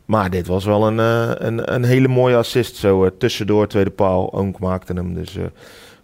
Maar 0.06 0.30
dit 0.30 0.48
was 0.48 0.66
wel 0.66 0.88
een, 0.88 0.98
een, 1.48 1.74
een 1.74 1.84
hele 1.84 2.08
mooie 2.08 2.36
assist. 2.36 2.76
Zo 2.76 3.18
tussendoor, 3.18 3.68
tweede 3.68 3.90
paal. 3.90 4.34
Oonk 4.34 4.60
maakte 4.60 4.94
hem. 4.94 5.14
Dus 5.14 5.38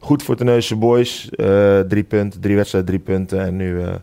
goed 0.01 0.23
voor 0.23 0.35
Terneuzen 0.35 0.79
Boys. 0.79 1.29
Eh, 1.29 1.79
drie 1.79 2.03
punten, 2.03 2.41
drie 2.41 2.55
wedstrijden, 2.55 2.89
drie 2.89 3.03
punten. 3.03 3.39
En 3.45 3.55
nu 3.55 3.81
eh, 3.81 3.93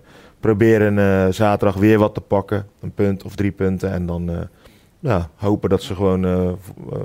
proberen 0.41 0.99
eh, 0.99 1.33
zaterdag 1.33 1.77
weer 1.77 1.99
wat 1.99 2.15
te 2.15 2.21
pakken. 2.21 2.67
Een 2.81 2.93
punt 2.95 3.25
of 3.25 3.35
drie 3.35 3.51
punten. 3.53 3.91
En 3.93 4.07
dan 4.07 4.49
ja, 5.01 5.31
hopen 5.35 5.71
dat 5.71 5.83
ze 5.83 5.95
gewoon 5.95 6.25
eh, 6.25 6.49
eh, 6.49 6.55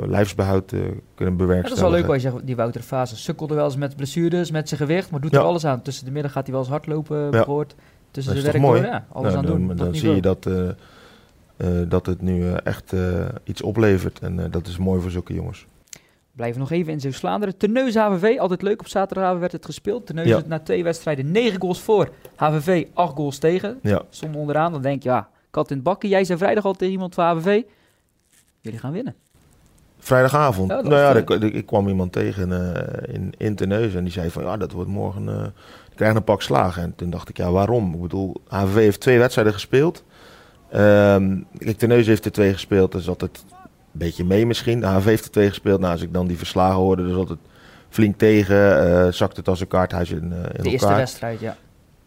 lijfsbehoud 0.05 0.71
eh, 0.71 0.79
kunnen 0.79 0.89
Ja, 0.89 0.95
dat 1.25 1.32
is 1.32 1.36
bewerkstelligen. 1.38 1.82
wel 1.84 1.91
leuk 1.99 2.06
wat 2.08 2.21
je 2.21 2.29
zegt. 2.29 2.45
Die 2.45 2.56
Wouter 2.56 2.84
Vaas 2.84 3.23
sukkelde 3.23 3.56
wel 3.56 3.65
eens 3.65 3.75
met 3.77 3.95
blessures, 3.95 4.51
met 4.51 4.67
zijn 4.67 4.79
gewicht. 4.79 5.12
Maar 5.12 5.21
doet 5.21 5.32
Ja. 5.32 5.39
er 5.39 5.45
alles 5.45 5.65
aan. 5.65 5.82
Tussen 5.82 6.06
de 6.06 6.12
middag 6.12 6.32
gaat 6.32 6.43
hij 6.43 6.51
wel 6.51 6.62
eens 6.62 6.71
hardlopen, 6.71 7.32
bijvoorbeeld. 7.32 7.75
Tussen 8.12 8.34
Dat 8.34 8.43
zijn 8.43 8.56
is 8.56 8.62
werk 8.62 8.82
door, 8.82 8.91
ja, 8.91 9.06
alles 9.12 9.34
Nou, 9.34 9.38
aan 9.45 9.51
dan 9.51 9.67
doen. 9.67 9.77
dan 9.77 9.95
zie 9.95 10.15
je 10.15 10.21
dat, 10.21 10.49
dat 11.89 12.06
het 12.06 12.21
nu 12.21 12.51
echt 12.53 12.93
iets 13.43 13.62
oplevert. 13.62 14.19
En 14.19 14.47
dat 14.51 14.67
is 14.67 14.77
mooi 14.77 15.01
voor 15.01 15.12
zulke 15.12 15.34
jongens. 15.34 15.67
Blijven 16.36 16.60
nog 16.60 16.72
even 16.72 16.93
in 16.93 17.00
Zeeuws-Vlaanderen. 17.00 17.58
Terneuzen 17.58 18.02
HVV, 18.02 18.39
altijd 18.39 18.62
leuk. 18.62 18.80
Op 18.80 18.88
zaterdagavond 18.88 19.39
werd 19.39 19.52
het 19.52 19.65
gespeeld. 19.65 20.06
Terneuzen 20.06 20.38
Ja. 20.38 20.43
na 20.48 20.60
twee 20.60 20.84
wedstrijden 20.84 21.32
9 21.32 21.62
goals 21.62 21.82
voor. 21.82 22.10
HVV 22.36 22.86
8 22.93 23.15
goals 23.15 23.38
tegen. 23.38 23.80
Ja. 23.82 24.02
Stond 24.10 24.36
onderaan. 24.36 24.72
Dan 24.72 24.82
denk 24.82 25.04
je, 25.04 25.10
ja, 25.10 25.30
kat 25.50 25.69
in 25.69 25.76
het 25.76 25.86
bakkie. 25.86 26.10
Jij 26.10 26.24
zei 26.24 26.38
vrijdag 26.38 26.65
al 26.65 26.74
tegen 26.74 26.93
iemand 26.93 27.13
van 27.13 27.26
HVV. 27.26 27.62
Jullie 28.62 28.80
gaan 28.80 28.91
winnen. 28.91 29.15
Vrijdagavond. 30.00 30.69
Ja, 30.72 30.82
nou 30.82 30.96
ja, 30.96 31.36
ik, 31.48 31.65
kwam 31.65 31.88
iemand 31.88 32.12
tegen 32.12 32.76
eh, 32.76 33.13
in, 33.13 33.34
in 33.38 33.56
Terneuzen 33.56 33.98
en 33.98 34.04
die 34.04 34.13
zei 34.13 34.30
van 34.30 34.43
ja, 34.43 34.58
dat 34.58 34.72
wordt 34.72 34.89
morgen. 34.89 35.30
eh 35.30 35.46
ik 35.89 36.00
krijg 36.00 36.15
een 36.15 36.24
pak 36.24 36.41
slagen. 36.41 36.84
En 36.84 36.96
toen 36.96 37.10
dacht 37.10 37.30
ik, 37.30 37.38
ja, 37.38 37.52
waarom? 37.52 37.93
Ik 37.93 38.02
bedoel, 38.02 38.36
HVV 38.48 38.76
heeft 38.76 39.00
twee 39.00 39.19
wedstrijden 39.19 39.54
gespeeld. 39.54 40.04
Ehm 40.69 41.39
kijk, 41.58 41.82
heeft 41.82 42.26
er 42.26 42.32
twee 42.32 42.54
gespeeld. 42.54 42.91
Dat 42.91 43.02
is 43.02 43.08
altijd 43.10 43.43
beetje 43.99 44.23
mee 44.25 44.45
misschien. 44.45 44.79
De 44.79 44.86
HVV 44.86 45.06
heeft 45.06 45.25
er 45.25 45.32
twee 45.32 45.47
gespeeld. 45.49 45.79
Nou, 45.79 45.91
als 45.91 46.01
ik 46.01 46.13
dan 46.13 46.27
die 46.27 46.38
verslagen 46.38 46.75
hoorde, 46.79 47.03
dus 47.08 47.15
altijd 47.15 47.39
flink 47.89 48.17
tegen. 48.17 48.88
eh 49.06 49.12
zakt 49.12 49.38
het 49.38 49.47
als 49.47 49.60
een 49.60 49.67
kaarthuis 49.67 50.10
in, 50.12 50.32
eh, 50.32 50.38
in 50.38 50.63
De 50.63 50.69
eerste 50.69 50.86
elkaar. 50.86 50.97
wedstrijd, 50.97 51.39
ja. 51.39 51.58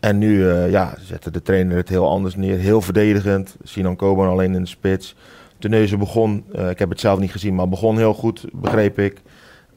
En 0.00 0.18
nu 0.18 0.50
eh, 0.50 0.70
ja, 0.70 0.94
zette 1.00 1.30
de 1.30 1.42
trainer 1.42 1.76
het 1.76 1.88
heel 1.88 2.08
anders 2.08 2.34
neer. 2.36 2.58
Heel 2.58 2.80
verdedigend. 2.80 3.56
Sinan 3.62 3.96
Koban 3.96 4.28
alleen 4.28 4.54
in 4.54 4.62
de 4.62 4.68
spits. 4.68 5.14
Terneuzen 5.58 5.98
begon, 5.98 6.44
ik 6.70 6.78
heb 6.78 6.88
het 6.90 7.00
zelf 7.00 7.18
niet 7.18 7.30
gezien, 7.30 7.54
maar 7.54 7.68
begon 7.68 7.96
heel 7.96 8.14
goed, 8.14 8.44
begreep 8.52 8.98
ik. 8.98 9.22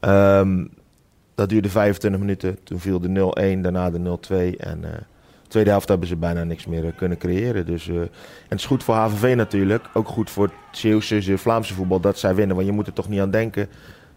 Ehm, 0.00 0.64
dat 1.34 1.48
duurde 1.48 1.68
25 1.68 2.20
minuten. 2.20 2.58
Toen 2.64 2.80
viel 2.80 3.00
de 3.00 3.08
0-1, 3.08 3.62
daarna 3.62 3.90
de 3.90 3.98
0-2. 3.98 4.56
En 4.56 4.84
tweede 5.50 5.70
helft 5.70 5.88
hebben 5.88 6.08
ze 6.08 6.16
bijna 6.16 6.44
niks 6.44 6.66
meer 6.66 6.84
eh, 6.86 6.90
kunnen 6.96 7.18
creëren. 7.18 7.66
Dus, 7.66 7.88
eh, 7.88 7.94
en 7.96 8.08
het 8.48 8.58
is 8.58 8.66
goed 8.66 8.84
voor 8.84 8.94
HVV 8.94 9.34
natuurlijk. 9.36 9.84
Ook 9.94 10.08
goed 10.08 10.30
voor 10.30 10.44
het 10.44 10.78
Zeeuwse, 10.78 11.20
Zeeuw- 11.20 11.36
Vlaamse 11.36 11.74
voetbal 11.74 12.00
dat 12.00 12.18
zij 12.18 12.34
winnen. 12.34 12.56
Want 12.56 12.68
je 12.68 12.74
moet 12.74 12.86
er 12.86 12.92
toch 12.92 13.08
niet 13.08 13.20
aan 13.20 13.30
denken 13.30 13.68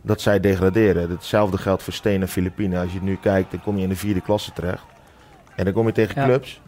dat 0.02 0.22
zij 0.22 0.40
degraderen. 0.40 1.10
Hetzelfde 1.10 1.58
geldt 1.58 1.84
voor 1.84 1.94
Steen 1.94 2.22
en 2.22 2.28
Filipina. 2.28 2.82
Als 2.82 2.94
je 2.94 3.02
nu 3.02 3.18
kijkt, 3.22 3.52
dan 3.52 3.62
kom 3.62 3.78
je 3.78 3.84
in 3.84 3.90
de 3.90 3.96
vierde 3.96 4.22
klasse 4.22 4.52
terecht. 4.54 4.84
En 5.56 5.64
dan 5.66 5.74
kom 5.74 5.86
je 5.86 5.92
tegen 5.94 6.22
Ja. 6.22 6.28
clubs 6.28 6.62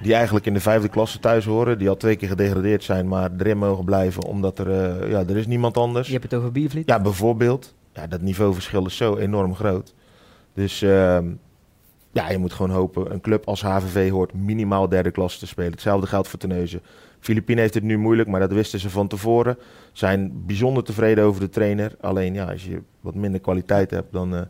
die 0.00 0.14
eigenlijk 0.14 0.46
in 0.46 0.54
de 0.54 0.60
vijfde 0.60 0.88
klasse 0.88 1.18
thuis 1.18 1.44
horen. 1.44 1.78
Die 1.78 1.88
al 1.88 1.96
twee 1.96 2.16
keer 2.16 2.28
gedegradeerd 2.28 2.84
zijn, 2.84 3.08
maar 3.08 3.30
erin 3.38 3.58
mogen 3.58 3.84
blijven. 3.84 4.22
Omdat 4.24 4.58
er, 4.58 4.70
eh, 4.70 5.10
ja, 5.10 5.18
er 5.18 5.36
is 5.36 5.46
niemand 5.46 5.76
anders. 5.76 6.06
Je 6.06 6.12
hebt 6.12 6.24
het 6.30 6.34
over 6.40 6.52
Biervliet. 6.52 6.88
Ja, 6.88 7.00
bijvoorbeeld. 7.00 7.74
Ja, 7.92 8.06
dat 8.06 8.20
niveauverschil 8.20 8.86
is 8.86 8.96
zo 8.96 9.16
enorm 9.16 9.54
groot. 9.54 9.94
Dus 10.54 10.82
ehm, 10.82 11.24
ja, 12.16 12.30
je 12.30 12.38
moet 12.38 12.52
gewoon 12.52 12.70
hopen. 12.70 13.12
Een 13.12 13.20
club 13.20 13.46
als 13.46 13.62
HVV 13.62 14.10
hoort 14.10 14.34
minimaal 14.34 14.88
derde 14.88 15.10
klasse 15.10 15.38
te 15.38 15.46
spelen. 15.46 15.70
Hetzelfde 15.70 16.06
geldt 16.06 16.28
voor 16.28 16.38
Terneuzen. 16.38 16.80
Filipine 17.20 17.60
heeft 17.60 17.74
het 17.74 17.82
nu 17.82 17.98
moeilijk, 17.98 18.28
maar 18.28 18.40
dat 18.40 18.52
wisten 18.52 18.80
ze 18.80 18.90
van 18.90 19.08
tevoren. 19.08 19.58
Zijn 19.92 20.42
bijzonder 20.46 20.84
tevreden 20.84 21.24
over 21.24 21.40
de 21.40 21.48
trainer. 21.48 21.96
Alleen 22.00 22.34
ja, 22.34 22.44
als 22.44 22.64
je 22.64 22.82
wat 23.00 23.14
minder 23.14 23.40
kwaliteit 23.40 23.90
hebt, 23.90 24.12
dan, 24.12 24.34
eh, 24.34 24.40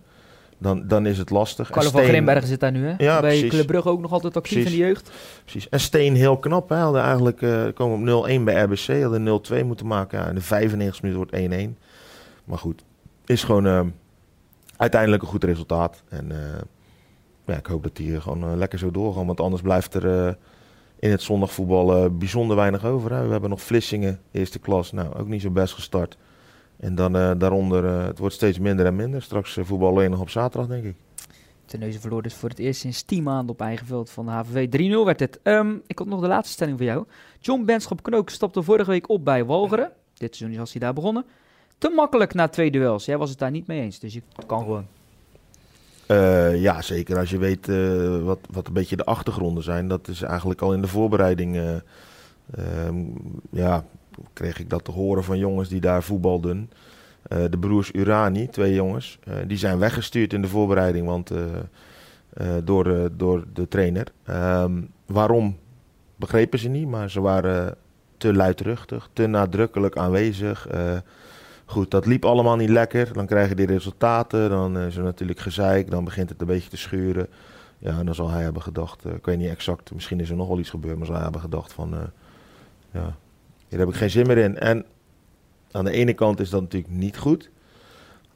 dan, 0.59 0.87
dan 0.88 1.07
is 1.07 1.18
het 1.18 1.31
lastig. 1.31 1.70
Carlo 1.70 1.90
van 1.90 2.00
Steen- 2.00 2.12
Grimbergen 2.12 2.48
zit 2.48 2.61
daar 2.61 2.72
nu, 2.72 2.87
hè? 2.87 2.94
Ja, 2.98 3.20
Bij 3.20 3.31
precies. 3.31 3.50
Club 3.50 3.66
Brugge 3.66 3.88
ook 3.88 4.00
nog 4.00 4.12
altijd 4.12 4.37
actief 4.37 4.52
Precies. 4.52 4.72
in 4.72 4.79
de 4.81 4.87
jeugd. 4.87 5.11
Precies. 5.42 5.68
En 5.68 5.81
Steen 5.81 6.14
heel 6.14 6.37
knap. 6.38 6.68
Hij 6.68 6.79
hadden 6.79 7.02
eigenlijk 7.02 7.42
eh 7.42 7.64
komen 7.74 7.96
op 7.98 8.29
0-1 8.29 8.44
bij 8.44 8.62
RBC. 8.62 9.02
Hadden 9.02 9.22
0-2 9.22 9.64
moeten 9.64 9.87
maken. 9.87 10.18
Ja, 10.18 10.29
in 10.29 10.35
de 10.35 10.40
95 10.40 11.02
minuten 11.02 11.22
wordt 11.22 11.68
1-1. 11.72 11.79
Maar 12.44 12.59
goed, 12.59 12.85
is 13.26 13.44
gewoon 13.44 13.66
eh, 13.66 13.81
uiteindelijk 14.76 15.22
een 15.22 15.29
goed 15.29 15.44
resultaat. 15.44 16.02
En 16.09 16.33
ja, 17.46 17.56
ik 17.56 17.66
hoop 17.66 17.82
dat 17.82 17.96
die 17.96 18.20
gewoon 18.20 18.42
eh, 18.42 18.56
lekker 18.56 18.78
zo 18.78 18.90
doorgaan. 18.90 19.26
Want 19.26 19.40
anders 19.40 19.62
blijft 19.62 19.94
er 19.94 20.26
eh, 20.26 20.35
in 20.98 21.11
het 21.11 21.22
zondagvoetbal 21.22 21.96
eh, 21.96 22.11
bijzonder 22.11 22.56
weinig 22.56 22.85
over. 22.85 23.12
Hè. 23.12 23.24
We 23.24 23.30
hebben 23.30 23.50
nog 23.50 23.62
Vlissingen, 23.62 24.20
eerste 24.30 24.59
klas. 24.59 24.92
Nou, 24.92 25.14
ook 25.14 25.28
niet 25.28 25.42
zo 25.42 25.50
best 25.50 25.74
gestart. 25.74 26.16
En 26.76 26.94
dan 26.94 27.12
daaronder, 27.38 27.85
het 27.85 28.18
wordt 28.18 28.35
steeds 28.35 28.59
minder 28.59 28.87
en 28.87 28.96
minder. 28.96 29.22
Straks 29.22 29.59
voetbal 29.61 29.88
alleen 29.88 30.11
nog 30.11 30.20
op 30.20 30.30
zaterdag, 30.30 30.68
denk 30.68 30.85
ik. 30.85 30.94
Terneuzen 31.64 32.00
verloor 32.00 32.22
dus 32.22 32.35
voor 32.35 32.48
het 32.48 32.59
eerst 32.59 32.80
sinds 32.80 33.02
10 33.02 33.22
maanden 33.22 33.50
op 33.50 33.61
eigen 33.61 33.87
veld 33.87 34.11
van 34.11 34.26
de 34.26 34.30
HVV. 34.30 34.68
3-0 35.00 35.04
werd 35.04 35.20
het. 35.20 35.40
Ehm, 35.42 35.74
ik 35.87 35.98
had 35.98 36.06
nog 36.06 36.20
de 36.20 36.26
laatste 36.26 36.52
stelling 36.52 36.76
voor 36.76 36.87
jou. 36.87 37.04
John 37.40 37.64
Benschop 37.64 38.02
Knook 38.02 38.30
stapte 38.30 38.62
vorige 38.62 38.90
week 38.90 39.09
op 39.09 39.24
bij 39.24 39.44
Walcheren. 39.44 39.92
Dit 40.14 40.37
seizoen 40.37 40.59
was 40.59 40.72
hij 40.72 40.80
daar 40.80 40.92
begonnen. 40.92 41.24
Te 41.78 41.88
makkelijk 41.88 42.35
na 42.35 42.48
twee 42.48 42.70
duels. 42.70 43.04
Jij 43.04 43.18
was 43.18 43.30
het 43.30 43.38
daar 43.38 43.50
niet 43.50 43.66
mee 43.66 43.80
eens, 43.80 43.98
dus 43.98 44.14
je 44.14 44.22
kan 44.46 44.61
gewoon. 44.61 44.87
Eh, 46.06 46.60
ja, 46.60 46.82
zeker 46.82 47.18
als 47.18 47.30
je 47.30 47.38
weet 47.38 47.68
eh, 47.68 48.18
wat, 48.22 48.38
wat 48.50 48.66
een 48.66 48.72
beetje 48.72 48.96
de 48.96 49.04
achtergronden 49.04 49.62
zijn. 49.62 49.88
Dat 49.88 50.08
is 50.08 50.22
eigenlijk 50.22 50.62
al 50.62 50.72
in 50.72 50.80
de 50.80 50.88
voorbereiding. 50.88 51.56
eh, 51.56 51.74
ehm, 52.54 52.96
ja, 53.50 53.84
kreeg 54.32 54.58
ik 54.58 54.70
dat 54.70 54.84
te 54.84 54.90
horen 54.90 55.24
van 55.24 55.38
jongens 55.38 55.68
die 55.68 55.80
daar 55.80 56.02
voetbalden. 56.02 56.70
De 57.50 57.58
broers 57.60 57.90
Urani, 57.92 58.48
twee 58.48 58.74
jongens, 58.74 59.18
die 59.46 59.56
zijn 59.56 59.78
weggestuurd 59.78 60.32
in 60.32 60.42
de 60.42 60.48
voorbereiding 60.48 61.06
want, 61.06 61.32
door, 62.64 63.10
door 63.16 63.44
de 63.52 63.68
trainer. 63.68 64.06
Ehm, 64.24 64.82
waarom? 65.06 65.56
begrepen 66.16 66.58
ze 66.58 66.68
niet, 66.68 66.88
maar 66.88 67.10
ze 67.10 67.20
waren 67.20 67.74
te 68.16 68.34
luidruchtig, 68.34 69.08
te 69.12 69.26
nadrukkelijk 69.26 69.96
aanwezig. 69.96 70.68
Goed, 71.68 71.90
dat 71.90 72.07
liep 72.07 72.24
allemaal 72.24 72.57
niet 72.57 72.68
lekker. 72.68 73.12
Dan 73.12 73.26
krijg 73.26 73.48
je 73.48 73.55
die 73.55 73.66
resultaten, 73.66 74.50
dan 74.50 74.79
is 74.79 74.96
er 74.96 75.02
natuurlijk 75.02 75.38
gezeik, 75.38 75.90
dan 75.90 76.05
begint 76.05 76.29
het 76.29 76.40
een 76.40 76.46
beetje 76.46 76.70
te 76.70 76.76
schuren. 76.76 77.29
Ja, 77.79 77.98
en 77.98 78.07
dan 78.07 78.14
zal 78.14 78.31
hij 78.31 78.42
hebben 78.42 78.62
gedacht, 78.62 79.05
ik 79.05 79.24
weet 79.24 79.38
niet 79.38 79.48
exact, 79.48 79.92
misschien 79.92 80.20
is 80.20 80.31
er 80.31 80.37
nog 80.37 80.48
wel 80.48 80.59
iets 80.59 80.70
gebeurd, 80.70 80.96
maar 80.96 81.07
zal 81.07 81.14
hij 81.14 81.24
hebben 81.24 81.40
gedacht 81.40 81.72
van, 81.72 81.94
ja, 82.90 83.16
hier 83.68 83.79
heb 83.79 83.88
ik 83.88 83.94
geen 83.94 84.11
zin 84.11 84.26
meer 84.26 84.38
in. 84.38 84.59
En 84.59 84.85
aan 85.70 85.85
de 85.85 85.90
ene 85.90 86.12
kant 86.12 86.40
is 86.40 86.50
dat 86.50 86.61
natuurlijk 86.61 86.92
niet 86.92 87.18
goed. 87.18 87.50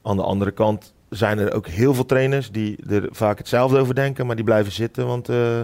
Aan 0.01 0.15
de 0.15 0.23
andere 0.23 0.51
kant 0.51 0.93
zijn 1.09 1.39
er 1.39 1.53
ook 1.53 1.67
heel 1.67 1.93
veel 1.93 2.05
trainers 2.05 2.51
die 2.51 2.85
er 2.89 3.07
vaak 3.11 3.37
hetzelfde 3.37 3.79
over 3.79 3.95
denken, 3.95 4.25
maar 4.25 4.35
die 4.35 4.45
blijven 4.45 4.71
zitten. 4.71 5.07
Want 5.07 5.29
uh, 5.29 5.61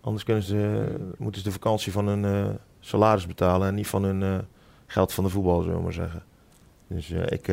anders 0.00 0.24
kunnen 0.24 0.42
ze, 0.42 0.86
moeten 1.18 1.40
ze 1.40 1.46
de 1.46 1.54
vakantie 1.54 1.92
van 1.92 2.06
hun 2.06 2.56
salaris 2.80 3.26
betalen 3.26 3.68
en 3.68 3.74
niet 3.74 3.86
van 3.86 4.02
hun 4.02 4.44
geld 4.86 5.12
van 5.12 5.24
de 5.24 5.30
voetbal, 5.30 5.60
zullen 5.60 5.76
we 5.76 5.82
maar 5.82 5.92
zeggen. 5.92 6.22
Dus 6.86 7.10
ik. 7.10 7.46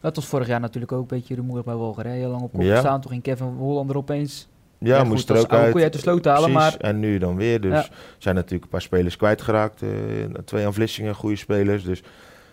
dat 0.00 0.16
was 0.16 0.26
vorig 0.26 0.46
jaar 0.46 0.60
natuurlijk 0.60 0.92
ook 0.92 1.00
een 1.00 1.18
beetje 1.18 1.34
rumoerig 1.34 1.64
bij 1.64 1.74
Wolgerij. 1.74 2.26
Lang 2.26 2.42
op 2.42 2.52
kop 2.52 2.62
ja. 2.62 2.78
staan. 2.78 3.00
Toen 3.00 3.10
ging 3.10 3.22
Kevin 3.22 3.46
Hollander 3.46 3.96
opeens. 3.96 4.48
Ja, 4.78 4.96
ja 4.96 5.04
moest 5.04 5.30
er 5.30 5.38
ook 5.38 5.52
uit. 5.52 5.70
kon 5.70 5.78
je 5.78 5.84
uit 5.84 5.92
de 5.92 5.98
sloot 5.98 6.24
halen, 6.24 6.52
maar... 6.52 6.76
En 6.76 7.00
nu 7.00 7.18
dan 7.18 7.36
weer. 7.36 7.60
Dus 7.60 7.72
ja. 7.72 7.86
zijn 8.18 8.34
natuurlijk 8.34 8.64
een 8.64 8.70
paar 8.70 8.82
spelers 8.82 9.16
kwijtgeraakt. 9.16 9.82
twee 10.44 10.66
aan 10.66 10.74
Vlissingen, 10.74 11.14
goede 11.14 11.36
spelers. 11.36 11.84
Dus 11.84 12.02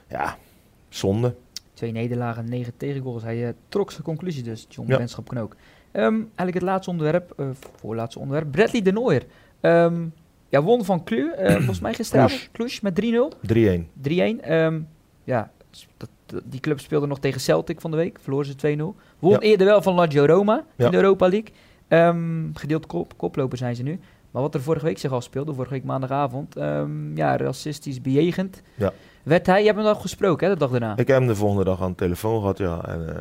ja, 0.09 0.37
zonde. 0.89 1.35
Twee 1.73 1.91
nederlagen, 1.91 2.49
negen 2.49 2.73
tegengoals. 2.77 3.23
Hij 3.23 3.37
uh, 3.37 3.49
trok 3.69 3.91
zijn 3.91 4.03
conclusie 4.03 4.43
dus, 4.43 4.65
John 4.69 4.91
ja. 4.91 4.97
Benschap 4.97 5.27
Knook. 5.27 5.55
Um, 5.91 6.15
eigenlijk 6.21 6.53
het 6.53 6.61
laatste 6.61 6.89
onderwerp, 6.91 7.33
uh, 7.37 7.47
voorlaatste 7.75 8.19
onderwerp. 8.19 8.51
Bradley 8.51 8.81
de 8.81 8.91
Nooier. 8.91 9.23
Um, 9.61 10.13
ja, 10.49 10.61
won 10.61 10.85
van 10.85 11.03
uh, 11.05 11.33
volgens 11.55 11.79
mij 11.79 11.93
gisteravond. 11.93 12.49
Cluj 12.51 12.79
met 12.81 13.01
3-0. 13.01 13.05
3-1. 13.53 14.09
3-1. 14.09 14.49
Um, 14.49 14.87
ja, 15.23 15.51
dat, 15.97 16.09
die 16.43 16.59
club 16.59 16.79
speelde 16.79 17.07
nog 17.07 17.19
tegen 17.19 17.41
Celtic 17.41 17.81
van 17.81 17.91
de 17.91 17.97
week. 17.97 18.19
Verloren 18.21 18.45
ze 18.45 18.77
2-0. 18.77 19.01
Won 19.19 19.31
ja. 19.31 19.39
eerder 19.39 19.67
wel 19.67 19.81
van 19.81 19.93
Lazio 19.93 20.25
Roma 20.25 20.65
in 20.75 20.91
de 20.91 20.97
Europa 20.97 21.27
League. 21.27 21.51
Um, 21.87 22.51
gedeeld 22.53 22.85
kop, 22.85 23.13
koploper 23.17 23.57
zijn 23.57 23.75
ze 23.75 23.83
nu. 23.83 23.99
Maar 24.31 24.41
wat 24.41 24.53
er 24.53 24.61
vorige 24.61 24.85
week 24.85 24.97
zich 24.97 25.11
al 25.11 25.21
speelde, 25.21 25.53
vorige 25.53 25.73
week 25.73 25.83
maandagavond, 25.83 26.57
um, 26.57 27.17
ja, 27.17 27.37
racistisch 27.37 28.01
bejegend. 28.01 28.61
Ja. 28.75 28.93
Werd 29.23 29.45
hij, 29.45 29.59
je 29.59 29.65
hebt 29.65 29.77
hem 29.77 29.87
al 29.87 29.95
gesproken 29.95 30.47
hè, 30.47 30.53
de 30.53 30.59
dag 30.59 30.71
daarna? 30.71 30.91
Ik 30.91 31.07
heb 31.07 31.17
hem 31.17 31.27
de 31.27 31.35
volgende 31.35 31.63
dag 31.63 31.81
aan 31.81 31.89
de 31.89 31.95
telefoon 31.95 32.39
gehad, 32.39 32.57
ja. 32.57 32.85
En 32.87 33.01
uh, 33.01 33.15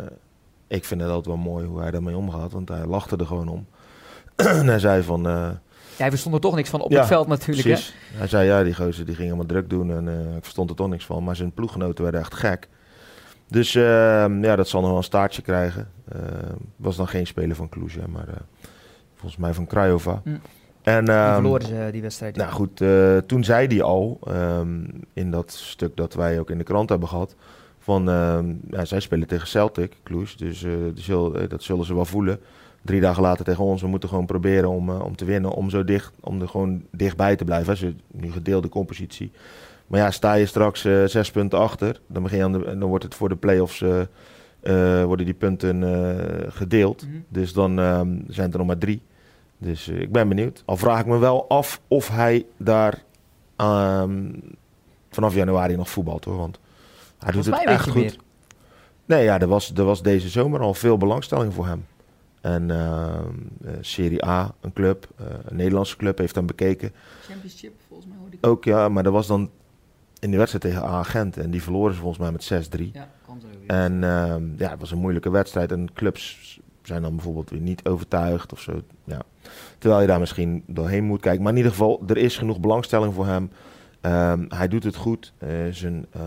ik 0.66 0.84
vind 0.84 1.00
het 1.00 1.10
altijd 1.10 1.26
wel 1.26 1.44
mooi 1.44 1.66
hoe 1.66 1.80
hij 1.80 1.90
daarmee 1.90 2.16
omgaat, 2.16 2.52
want 2.52 2.68
hij 2.68 2.86
lachte 2.86 3.16
er 3.16 3.26
gewoon 3.26 3.48
om. 3.48 3.66
en 4.36 4.66
hij 4.66 4.78
zei 4.78 5.02
van... 5.02 5.28
Uh, 5.28 5.50
ja, 5.98 6.10
we 6.10 6.16
stonden 6.16 6.40
toch 6.40 6.54
niks 6.54 6.70
van 6.70 6.80
op 6.80 6.90
ja, 6.90 6.98
het 6.98 7.06
veld 7.06 7.26
natuurlijk. 7.26 7.68
Hè? 7.68 7.76
Hij 8.18 8.28
zei, 8.28 8.46
ja, 8.46 8.62
die 8.62 8.74
gozer 8.74 9.04
die 9.04 9.14
ging 9.14 9.26
helemaal 9.26 9.46
druk 9.46 9.70
doen 9.70 9.90
en 9.90 10.06
uh, 10.06 10.36
ik 10.36 10.42
verstond 10.42 10.70
er 10.70 10.76
toch 10.76 10.88
niks 10.88 11.04
van. 11.04 11.24
Maar 11.24 11.36
zijn 11.36 11.52
ploeggenoten 11.52 12.02
werden 12.02 12.20
echt 12.20 12.34
gek. 12.34 12.68
Dus 13.48 13.72
ja, 13.72 14.56
dat 14.56 14.68
zal 14.68 14.80
nog 14.80 14.88
wel 14.88 14.98
een 14.98 15.04
staartje 15.04 15.42
krijgen. 15.42 15.88
was 16.76 16.96
dan 16.96 17.08
geen 17.08 17.26
speler 17.26 17.56
van 17.56 17.68
Cluj, 17.68 17.90
maar 18.08 18.26
volgens 19.14 19.36
mij 19.36 19.54
van 19.54 19.66
Krajova. 19.66 20.20
Mm. 20.24 20.40
En, 20.82 21.10
um, 21.10 21.32
verloren 21.32 21.66
ze 21.66 21.88
die 21.92 22.02
wedstrijd. 22.02 22.36
Nou 22.36 22.52
goed, 22.52 22.80
uh, 22.80 23.16
toen 23.16 23.44
zei 23.44 23.66
hij 23.66 23.82
al, 23.82 24.18
um, 24.28 24.86
in 25.12 25.30
dat 25.30 25.52
stuk 25.52 25.96
dat 25.96 26.14
wij 26.14 26.38
ook 26.38 26.50
in 26.50 26.58
de 26.58 26.64
krant 26.64 26.88
hebben 26.88 27.08
gehad, 27.08 27.34
van 27.78 28.04
ja, 28.70 28.84
zij 28.84 29.00
spelen 29.00 29.28
tegen 29.28 29.48
Celtic, 29.48 29.96
Cluj, 30.02 30.26
dus 30.36 30.62
uh, 30.62 30.72
zullen, 30.94 31.48
dat 31.48 31.62
zullen 31.62 31.84
ze 31.84 31.94
wel 31.94 32.04
voelen. 32.04 32.40
Drie 32.84 33.00
dagen 33.00 33.22
later 33.22 33.44
tegen 33.44 33.64
ons, 33.64 33.82
we 33.82 33.88
moeten 33.88 34.08
gewoon 34.08 34.26
proberen 34.26 34.68
om, 34.68 34.88
uh, 34.88 35.04
om 35.04 35.16
te 35.16 35.24
winnen, 35.24 35.50
om 35.50 35.70
zo 35.70 35.84
dicht, 35.84 36.12
om 36.20 36.40
er 36.40 36.48
gewoon 36.48 36.82
dichtbij 36.90 37.36
te 37.36 37.44
blijven. 37.44 37.76
Ze 37.76 37.94
nu 38.10 38.32
gedeelde 38.32 38.68
compositie. 38.68 39.30
Maar 39.86 40.00
ja, 40.00 40.10
sta 40.10 40.34
je 40.34 40.46
straks 40.46 40.80
zes 41.04 41.30
punten 41.30 41.58
achter, 41.58 42.00
dan, 42.06 42.22
begin 42.22 42.38
je 42.38 42.44
aan 42.44 42.52
de, 42.52 42.78
dan 42.78 42.88
wordt 42.88 43.04
het 43.04 43.14
voor 43.14 43.28
de 43.28 43.36
play-offs, 43.36 43.84
worden 45.04 45.24
die 45.24 45.34
punten 45.34 45.82
gedeeld. 46.52 47.06
Mm 47.06 47.12
-hmm. 47.12 47.24
Dus 47.28 47.52
dan 47.52 47.76
zijn 48.28 48.52
er 48.52 48.58
nog 48.58 48.66
maar 48.66 48.78
drie. 48.78 49.02
Dus 49.58 49.88
ik 49.88 50.12
ben 50.12 50.28
benieuwd. 50.28 50.62
Al 50.64 50.76
vraag 50.76 51.00
ik 51.00 51.06
me 51.06 51.18
wel 51.18 51.48
af 51.48 51.80
of 51.88 52.08
hij 52.08 52.46
daar 52.56 53.02
um, 53.56 54.40
vanaf 55.10 55.34
januari 55.34 55.76
nog 55.76 55.90
voetbalt 55.90 56.24
hoor. 56.24 56.36
Want 56.36 56.58
hij 57.18 57.32
doet 57.32 57.44
het 57.44 57.64
echt 57.64 57.88
goed. 57.88 57.94
Meer. 57.94 58.16
Nee, 59.04 59.24
ja, 59.24 59.40
er 59.40 59.48
was, 59.48 59.72
er 59.74 59.84
was 59.84 60.02
deze 60.02 60.28
zomer 60.28 60.60
al 60.60 60.74
veel 60.74 60.96
belangstelling 60.96 61.54
voor 61.54 61.66
hem. 61.66 61.86
En 62.44 62.68
uh, 62.68 63.18
Serie 63.80 64.26
A, 64.26 64.54
een 64.60 64.72
club, 64.72 65.08
uh, 65.20 65.26
een 65.44 65.56
Nederlandse 65.56 65.96
club, 65.96 66.18
heeft 66.18 66.34
hem 66.34 66.46
bekeken. 66.46 66.92
Championship, 67.22 67.72
volgens 67.88 68.08
mij 68.08 68.18
hoorde 68.18 68.36
ik. 68.36 68.46
Ook 68.46 68.64
ja, 68.64 68.88
maar 68.88 69.02
dat 69.02 69.12
was 69.12 69.26
dan 69.26 69.50
in 70.18 70.30
de 70.30 70.36
wedstrijd 70.36 70.64
tegen 70.64 70.88
Agent. 70.88 71.36
En 71.36 71.50
die 71.50 71.62
verloren 71.62 71.94
ze 71.94 72.00
volgens 72.00 72.20
mij 72.20 72.32
met 72.32 72.68
6-3. 72.80 72.90
Ja. 72.92 73.08
En 73.66 73.92
uh, 73.92 74.58
ja, 74.58 74.70
het 74.70 74.80
was 74.80 74.90
een 74.90 74.98
moeilijke 74.98 75.30
wedstrijd. 75.30 75.72
En 75.72 75.92
clubs 75.92 76.60
zijn 76.82 77.02
dan 77.02 77.14
bijvoorbeeld 77.14 77.50
weer 77.50 77.60
niet 77.60 77.84
overtuigd 77.84 78.52
of 78.52 78.60
zo. 78.60 78.82
Ja. 79.04 79.22
Terwijl 79.78 80.00
je 80.00 80.06
daar 80.06 80.20
misschien 80.20 80.62
doorheen 80.66 81.04
moet 81.04 81.20
kijken. 81.20 81.42
Maar 81.42 81.52
in 81.52 81.56
ieder 81.56 81.72
geval, 81.72 82.02
er 82.06 82.16
is 82.16 82.38
genoeg 82.38 82.60
belangstelling 82.60 83.14
voor 83.14 83.26
hem. 83.26 83.50
Um, 84.02 84.46
hij 84.48 84.68
doet 84.68 84.84
het 84.84 84.96
goed. 84.96 85.32
Uh, 85.38 85.50
zijn, 85.70 86.06
uh, 86.16 86.22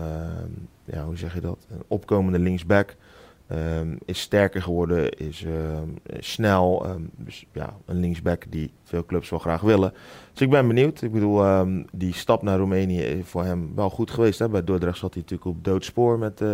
ja, 0.84 1.04
hoe 1.04 1.16
zeg 1.16 1.34
je 1.34 1.40
dat? 1.40 1.66
Een 1.70 1.82
opkomende 1.88 2.38
linksback. 2.38 2.96
Um, 3.52 3.98
is 4.04 4.20
sterker 4.20 4.62
geworden, 4.62 5.10
is 5.12 5.42
uh, 5.42 5.52
snel. 6.18 6.86
dus 7.16 7.46
ja, 7.52 7.76
een 7.86 8.00
linksback 8.00 8.44
die 8.48 8.72
veel 8.84 9.06
clubs 9.06 9.30
wel 9.30 9.38
graag 9.38 9.60
willen. 9.60 9.92
Dus 10.32 10.40
ik 10.40 10.50
ben 10.50 10.66
benieuwd. 10.66 11.02
Ik 11.02 11.12
bedoel, 11.12 11.66
die 11.92 12.14
stap 12.14 12.42
naar 12.42 12.58
Roemenië 12.58 13.00
is 13.00 13.26
voor 13.26 13.44
hem 13.44 13.72
wel 13.74 13.90
goed 13.90 14.10
geweest. 14.10 14.38
Hè? 14.38 14.48
Bij 14.48 14.64
Dordrecht 14.64 14.98
zat 14.98 15.14
hij 15.14 15.22
natuurlijk 15.22 15.50
op 15.50 15.64
doodspoor 15.64 16.18
met 16.18 16.40
uh, 16.40 16.50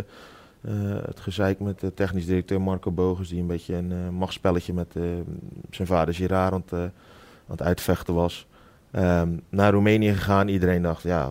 het 1.06 1.20
gezeik 1.20 1.60
met 1.60 1.80
de 1.80 1.94
technisch 1.94 2.26
directeur 2.26 2.60
Marco 2.60 2.90
Bogus, 2.90 3.28
die 3.28 3.40
een 3.40 3.46
beetje 3.46 3.74
een 3.74 3.90
uh, 3.90 4.08
machtspelletje 4.08 4.72
met 4.72 4.92
zijn 5.70 5.88
vader 5.88 6.14
Girard 6.14 6.52
aan 6.52 6.62
aan 6.72 6.92
het 7.46 7.62
uitvechten 7.62 8.14
was. 8.14 8.46
Naar 9.48 9.72
Roemenië 9.72 10.12
gegaan, 10.12 10.48
iedereen 10.48 10.82
dacht, 10.82 11.02
ja, 11.02 11.30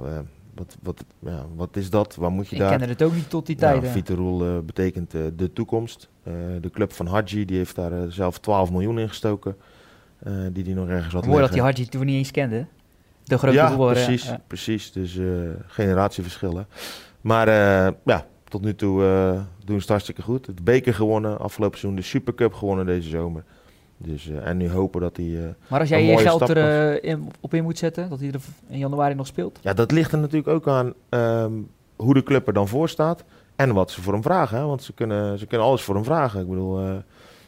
wat, 0.55 0.77
wat, 0.81 1.03
ja, 1.19 1.45
wat 1.55 1.75
is 1.75 1.89
dat? 1.89 2.15
Waar 2.15 2.31
moet 2.31 2.47
je 2.47 2.55
Ik 2.55 2.61
daar? 2.61 2.71
Ik 2.71 2.77
kende 2.77 2.93
het 2.93 3.03
ook 3.03 3.13
niet 3.13 3.29
tot 3.29 3.45
die 3.45 3.55
tijd. 3.55 3.83
Ja, 3.83 3.89
Viterol 3.89 4.61
betekent 4.61 5.11
de 5.11 5.53
toekomst. 5.53 6.09
de 6.61 6.69
club 6.71 6.93
van 6.93 7.07
Hadji, 7.07 7.45
die 7.45 7.57
heeft 7.57 7.75
daar 7.75 8.11
zelf 8.11 8.39
12 8.39 8.71
miljoen 8.71 8.99
in 8.99 9.07
gestoken. 9.07 9.57
die 10.51 10.63
die 10.63 10.75
nog 10.75 10.87
ergens 10.87 11.13
had 11.13 11.25
Mooi 11.25 11.41
dat 11.41 11.51
die 11.51 11.61
Hadji 11.61 11.85
toen 11.85 12.05
niet 12.05 12.15
eens 12.15 12.31
kende. 12.31 12.65
De 13.23 13.37
grote 13.37 13.55
ja, 13.55 13.75
precies, 13.75 14.23
ja. 14.23 14.41
precies. 14.47 14.91
Dus 14.91 15.19
generatieverschillen. 15.67 16.67
Maar 17.21 17.47
ja, 18.05 18.25
tot 18.43 18.61
nu 18.61 18.75
toe 18.75 18.99
doen 19.65 19.75
ze 19.75 19.81
het 19.81 19.89
hartstikke 19.89 20.21
goed. 20.21 20.45
Het 20.45 20.63
beker 20.63 20.93
gewonnen 20.93 21.39
afgelopen 21.39 21.79
seizoen, 21.79 22.01
de 22.01 22.07
Supercup 22.07 22.53
gewonnen 22.53 22.85
deze 22.85 23.09
zomer. 23.09 23.43
Dus, 24.05 24.27
uh, 24.27 24.47
en 24.47 24.57
nu 24.57 24.69
hopen 24.69 25.01
dat 25.01 25.17
hij. 25.17 25.25
Uh, 25.25 25.49
maar 25.67 25.79
als 25.79 25.89
jij 25.89 26.05
je 26.05 26.17
geld 26.17 26.49
er 26.49 27.03
in, 27.03 27.31
op 27.39 27.53
in 27.53 27.63
moet 27.63 27.77
zetten, 27.77 28.09
dat 28.09 28.19
hij 28.19 28.31
er 28.31 28.41
in 28.67 28.77
januari 28.77 29.15
nog 29.15 29.27
speelt? 29.27 29.59
Ja, 29.61 29.73
dat 29.73 29.91
ligt 29.91 30.11
er 30.11 30.17
natuurlijk 30.17 30.47
ook 30.47 30.67
aan 30.67 30.93
um, 31.09 31.69
hoe 31.95 32.13
de 32.13 32.23
club 32.23 32.47
er 32.47 32.53
dan 32.53 32.67
voor 32.67 32.89
staat. 32.89 33.23
En 33.55 33.73
wat 33.73 33.91
ze 33.91 34.01
voor 34.01 34.13
hem 34.13 34.21
vragen. 34.21 34.57
Hè? 34.57 34.65
Want 34.65 34.83
ze 34.83 34.93
kunnen, 34.93 35.39
ze 35.39 35.45
kunnen 35.45 35.67
alles 35.67 35.81
voor 35.81 35.95
hem 35.95 36.03
vragen. 36.03 36.41
Ik 36.41 36.47
bedoel, 36.47 36.79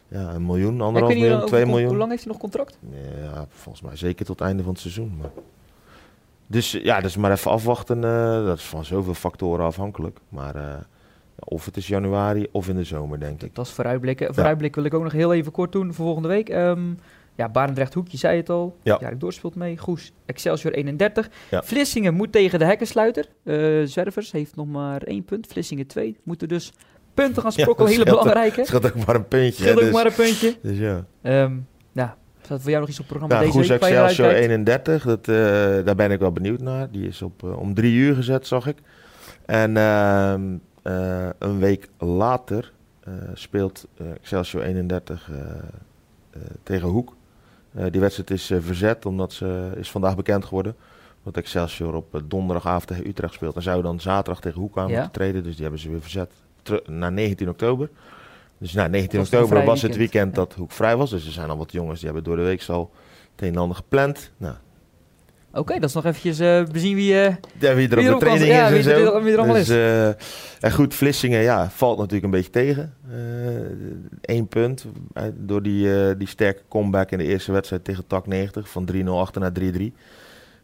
ja, 0.07 0.33
een 0.33 0.45
miljoen, 0.45 0.81
anderhalf 0.81 1.13
miljoen, 1.13 1.45
twee 1.45 1.65
miljoen. 1.65 1.87
Hoe 1.87 1.97
lang 1.97 2.09
heeft 2.09 2.23
hij 2.23 2.31
nog 2.31 2.41
contract? 2.41 2.77
Ja, 3.23 3.45
volgens 3.49 3.83
mij 3.83 3.95
zeker 3.95 4.25
tot 4.25 4.39
het 4.39 4.47
einde 4.47 4.63
van 4.63 4.71
het 4.71 4.81
seizoen. 4.81 5.17
Maar... 5.21 5.29
Dus 6.47 6.71
ja, 6.71 7.01
dus 7.01 7.17
maar 7.17 7.31
even 7.31 7.51
afwachten. 7.51 8.01
dat 8.45 8.57
is 8.57 8.63
van 8.63 8.85
zoveel 8.85 9.13
factoren 9.13 9.65
afhankelijk. 9.65 10.19
Maar 10.29 10.85
of 11.45 11.65
het 11.65 11.77
is 11.77 11.87
januari 11.87 12.47
of 12.51 12.69
in 12.69 12.75
de 12.75 12.83
zomer, 12.83 13.19
denk 13.19 13.43
ik. 13.43 13.55
Dat 13.55 13.65
is 13.65 13.71
vooruitblikken. 13.71 14.33
Vooruitblik 14.33 14.75
wil 14.75 14.83
ik 14.83 14.93
ook 14.93 15.03
nog 15.03 15.11
heel 15.11 15.33
even 15.33 15.51
kort 15.51 15.71
doen 15.71 15.93
voor 15.93 16.05
volgende 16.05 16.27
week. 16.27 16.49
Um, 16.49 16.99
ja, 17.35 17.49
Barendrecht 17.49 17.93
Hoek, 17.93 18.07
je 18.07 18.17
zei 18.17 18.37
het 18.37 18.49
al. 18.49 18.77
Ja. 18.83 18.97
ja 19.01 19.11
doorspeelt 19.11 19.55
mee. 19.55 19.77
Goes, 19.77 20.13
Excelsior 20.25 20.73
31. 20.73 21.29
Ja. 21.49 21.63
Vlissingen 21.63 22.13
moet 22.13 22.31
tegen 22.31 22.59
de 22.59 22.65
hekkensluiter. 22.65 23.25
Uh, 23.43 23.85
Zwervers 23.87 24.31
heeft 24.31 24.55
nog 24.55 24.67
maar 24.67 25.01
één 25.01 25.25
punt. 25.25 25.47
Vlissingen 25.47 25.87
2. 25.87 26.17
Moeten 26.23 26.47
dus 26.47 26.73
punten 27.13 27.41
gaan 27.41 27.51
sprokkelen. 27.51 27.91
Ja, 27.91 27.97
hele 27.97 28.09
belangrijke. 28.09 28.59
Het 28.59 28.69
gaat 28.69 28.85
ook 28.85 29.05
maar 29.05 29.15
een 29.15 29.27
puntje. 29.27 29.65
Het 29.65 29.73
ook 29.73 29.79
dus, 29.79 29.91
maar 29.93 30.05
een 30.05 30.13
puntje. 30.13 30.55
Dus 30.61 30.77
ja. 30.77 31.05
Um, 31.21 31.67
ja, 31.91 32.17
staat 32.41 32.61
voor 32.61 32.69
jou 32.69 32.81
nog 32.81 32.89
iets 32.89 32.99
op 32.99 33.09
het 33.09 33.17
programma 33.17 33.43
nou, 33.43 33.45
deze 33.45 33.57
Goes 33.57 33.79
week? 33.79 33.91
Excelsior 33.91 34.29
31, 34.29 35.03
dat, 35.03 35.27
uh, 35.27 35.35
daar 35.85 35.95
ben 35.95 36.11
ik 36.11 36.19
wel 36.19 36.31
benieuwd 36.31 36.61
naar. 36.61 36.91
Die 36.91 37.07
is 37.07 37.21
op, 37.21 37.43
uh, 37.43 37.59
om 37.59 37.73
drie 37.73 37.93
uur 37.93 38.15
gezet, 38.15 38.47
zag 38.47 38.67
ik. 38.67 38.77
En... 39.45 39.77
Uh, 40.87 40.93
uh, 40.93 41.29
een 41.39 41.59
week 41.59 41.89
later 41.97 42.71
uh, 43.07 43.13
speelt 43.33 43.87
uh, 44.01 44.11
Excelsior 44.11 44.63
31 44.63 45.29
tegen 46.63 46.87
Hoek. 46.87 47.15
die 47.91 48.01
wedstrijd 48.01 48.31
is 48.31 48.51
verzet 48.59 49.05
omdat 49.05 49.33
ze 49.33 49.71
is 49.75 49.91
vandaag 49.91 50.15
bekend 50.15 50.45
geworden. 50.45 50.75
Dat 51.23 51.37
Excelsior 51.37 51.93
op 51.93 52.21
donderdagavond 52.25 52.87
tegen 52.87 53.07
Utrecht 53.07 53.33
speelt. 53.33 53.55
En 53.55 53.61
zou 53.61 53.81
dan 53.81 53.99
zaterdag 53.99 54.41
tegen 54.41 54.61
Hoek 54.61 54.77
aan 54.77 54.87
ja. 54.87 54.93
moeten 54.93 55.11
treden. 55.11 55.43
Dus 55.43 55.53
die 55.53 55.61
hebben 55.61 55.81
ze 55.81 55.89
weer 55.89 56.01
verzet 56.01 56.31
naar 56.85 57.11
19 57.11 57.49
oktober. 57.49 57.89
Dus 58.57 58.73
na 58.73 58.79
nou, 58.79 58.91
19 58.91 59.19
was 59.19 59.33
oktober 59.33 59.65
was 59.65 59.81
het 59.81 59.95
weekend 59.95 60.35
dat 60.35 60.53
Hoek 60.53 60.71
vrij 60.71 60.95
was. 60.95 61.09
Dus 61.09 61.25
er 61.25 61.31
zijn 61.31 61.49
al 61.49 61.57
wat 61.57 61.71
jongens 61.71 61.99
die 61.99 62.05
hebben 62.05 62.23
door 62.23 62.35
de 62.35 62.43
week 62.43 62.65
al 62.67 62.91
het 63.31 63.41
een 63.41 63.53
en 63.53 63.59
ander 63.59 63.77
gepland. 63.77 64.31
Nou, 64.37 64.55
Oké, 65.55 65.73
dat 65.73 65.89
is 65.89 65.93
nog 65.93 66.05
eventjes 66.05 66.39
uh, 66.39 66.63
bezien 66.71 66.95
wie, 66.95 67.13
uh, 67.13 67.35
ja, 67.57 67.75
wie 67.75 67.89
er 67.89 68.13
op 68.13 68.19
de 68.19 68.25
training 68.25 68.51
is 68.51 68.57
en 68.57 68.83
zo. 68.83 69.21
Wie 69.21 69.31
er, 69.31 69.37
allemaal 69.37 69.55
dus, 69.55 69.69
is. 69.69 69.75
Uh, 69.75 70.07
en 70.59 70.71
goed, 70.71 70.93
Vlissingen 70.93 71.41
ja, 71.41 71.69
valt 71.69 71.97
natuurlijk 71.97 72.23
een 72.23 72.31
beetje 72.31 72.49
tegen. 72.49 72.93
Eén 74.21 74.47
punt 74.47 74.85
door 75.33 75.61
die, 75.61 76.17
die 76.17 76.27
sterke 76.27 76.61
comeback 76.69 77.11
in 77.11 77.17
de 77.17 77.23
eerste 77.23 77.51
wedstrijd 77.51 77.83
tegen 77.83 78.07
TAC 78.07 78.27
90. 78.27 78.69
Van 78.69 78.89
3-0 78.93 79.05
achter 79.05 79.41
naar 79.41 79.51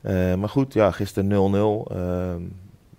3-3. 0.05 0.39
maar 0.39 0.49
goed, 0.49 0.73
ja, 0.73 0.91
gisteren 0.91 1.29
0-0. 1.29 1.91
Ehm, 1.91 2.41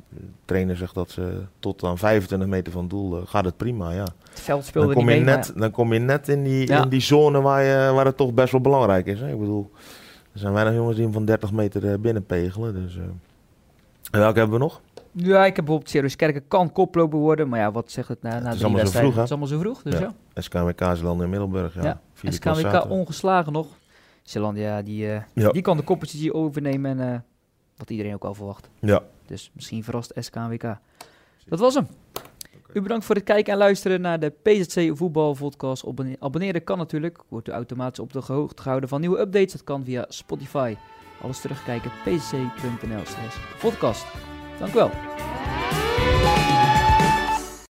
de 0.08 0.22
trainer 0.44 0.76
zegt 0.76 0.94
dat 0.94 1.10
ze 1.10 1.40
tot 1.58 1.84
aan 1.84 1.98
25 1.98 2.48
meter 2.48 2.72
van 2.72 2.88
doel 2.88 3.22
gaat 3.26 3.44
het 3.44 3.56
prima, 3.56 3.90
ja. 3.90 4.06
Het 4.30 4.40
veld 4.40 4.64
speelde 4.64 4.94
dan 4.94 4.96
kom 4.96 5.10
je 5.10 5.20
net, 5.20 5.52
Dan 5.56 5.70
kom 5.70 5.92
je 5.92 5.98
net 5.98 6.28
in 6.28 6.42
die, 6.44 6.66
in 6.66 6.88
die 6.88 7.00
zone 7.00 7.40
waar, 7.40 7.62
je, 7.62 7.92
waar 7.94 8.06
het 8.06 8.16
toch 8.16 8.32
best 8.32 8.52
wel 8.52 8.60
belangrijk 8.60 9.06
is. 9.06 9.20
Hè? 9.20 9.30
Ik 9.32 9.38
bedoel... 9.38 9.70
Er 10.32 10.38
zijn 10.38 10.52
weinig 10.52 10.74
jongens 10.74 10.94
die 10.94 11.04
hem 11.04 11.12
van 11.12 11.24
30 11.24 11.52
meter 11.52 11.84
uh, 11.84 11.94
binnenpegelen. 11.98 12.74
Dus, 12.74 12.96
uh. 12.96 13.02
En 14.10 14.20
welke 14.20 14.38
hebben 14.38 14.58
we 14.58 14.64
nog? 14.64 14.80
Ja, 15.12 15.38
ik 15.38 15.56
heb 15.56 15.64
bijvoorbeeld 15.64 15.90
Sirius 15.90 16.16
Kerken 16.16 16.48
kan 16.48 16.72
koploper 16.72 17.18
worden. 17.18 17.48
Maar 17.48 17.58
ja, 17.58 17.72
wat 17.72 17.90
zegt 17.90 18.08
het 18.08 18.22
na, 18.22 18.38
na 18.38 18.48
het 18.48 18.54
is 18.54 18.64
allemaal 18.64 18.86
zo 18.86 18.98
vroeg, 18.98 19.14
Het 19.14 19.24
is 19.24 19.30
allemaal 19.30 19.48
zo 19.48 19.58
vroeg, 19.58 19.82
dus 19.82 19.98
ja. 19.98 20.14
ja. 20.34 20.40
SKWK 20.40 20.96
Zeeland 20.96 21.22
in 21.22 21.30
Middelburg, 21.30 21.74
ja. 21.74 21.82
ja. 22.22 22.30
SKWK 22.30 22.90
ongeslagen 22.90 23.52
nog. 23.52 23.66
Zeeland, 24.22 24.58
ja, 24.58 24.82
die, 24.82 25.06
uh, 25.06 25.16
ja. 25.32 25.50
die 25.50 25.62
kan 25.62 25.76
de 25.76 25.84
competitie 25.84 26.34
overnemen 26.34 27.00
en 27.00 27.24
wat 27.76 27.90
iedereen 27.90 28.14
ook 28.14 28.24
al 28.24 28.34
verwacht. 28.34 28.68
Ja. 28.78 29.02
Dus 29.26 29.50
misschien 29.54 29.84
verrast 29.84 30.12
SKWK. 30.14 30.76
Dat 31.44 31.58
was 31.58 31.74
hem. 31.74 31.86
U 32.72 32.80
bedankt 32.80 33.04
voor 33.04 33.14
het 33.14 33.24
kijken 33.24 33.52
en 33.52 33.58
luisteren 33.58 34.00
naar 34.00 34.20
de 34.20 34.32
PZC 34.42 34.96
Voetbal 34.96 35.34
Podcast. 35.34 35.84
Abonneren 36.18 36.64
kan 36.64 36.78
natuurlijk. 36.78 37.18
Wordt 37.28 37.48
u 37.48 37.52
automatisch 37.52 37.98
op 37.98 38.12
de 38.12 38.20
hoogte 38.26 38.62
gehouden 38.62 38.88
van 38.88 39.00
nieuwe 39.00 39.18
updates. 39.18 39.52
Dat 39.52 39.64
kan 39.64 39.84
via 39.84 40.04
Spotify. 40.08 40.76
Alles 41.22 41.40
terugkijken 41.40 41.90
pzc.nl 42.04 43.04
slash 43.04 43.36
podcast. 43.60 44.06
Dank 44.58 44.72
u 44.72 44.74
wel. 44.74 44.90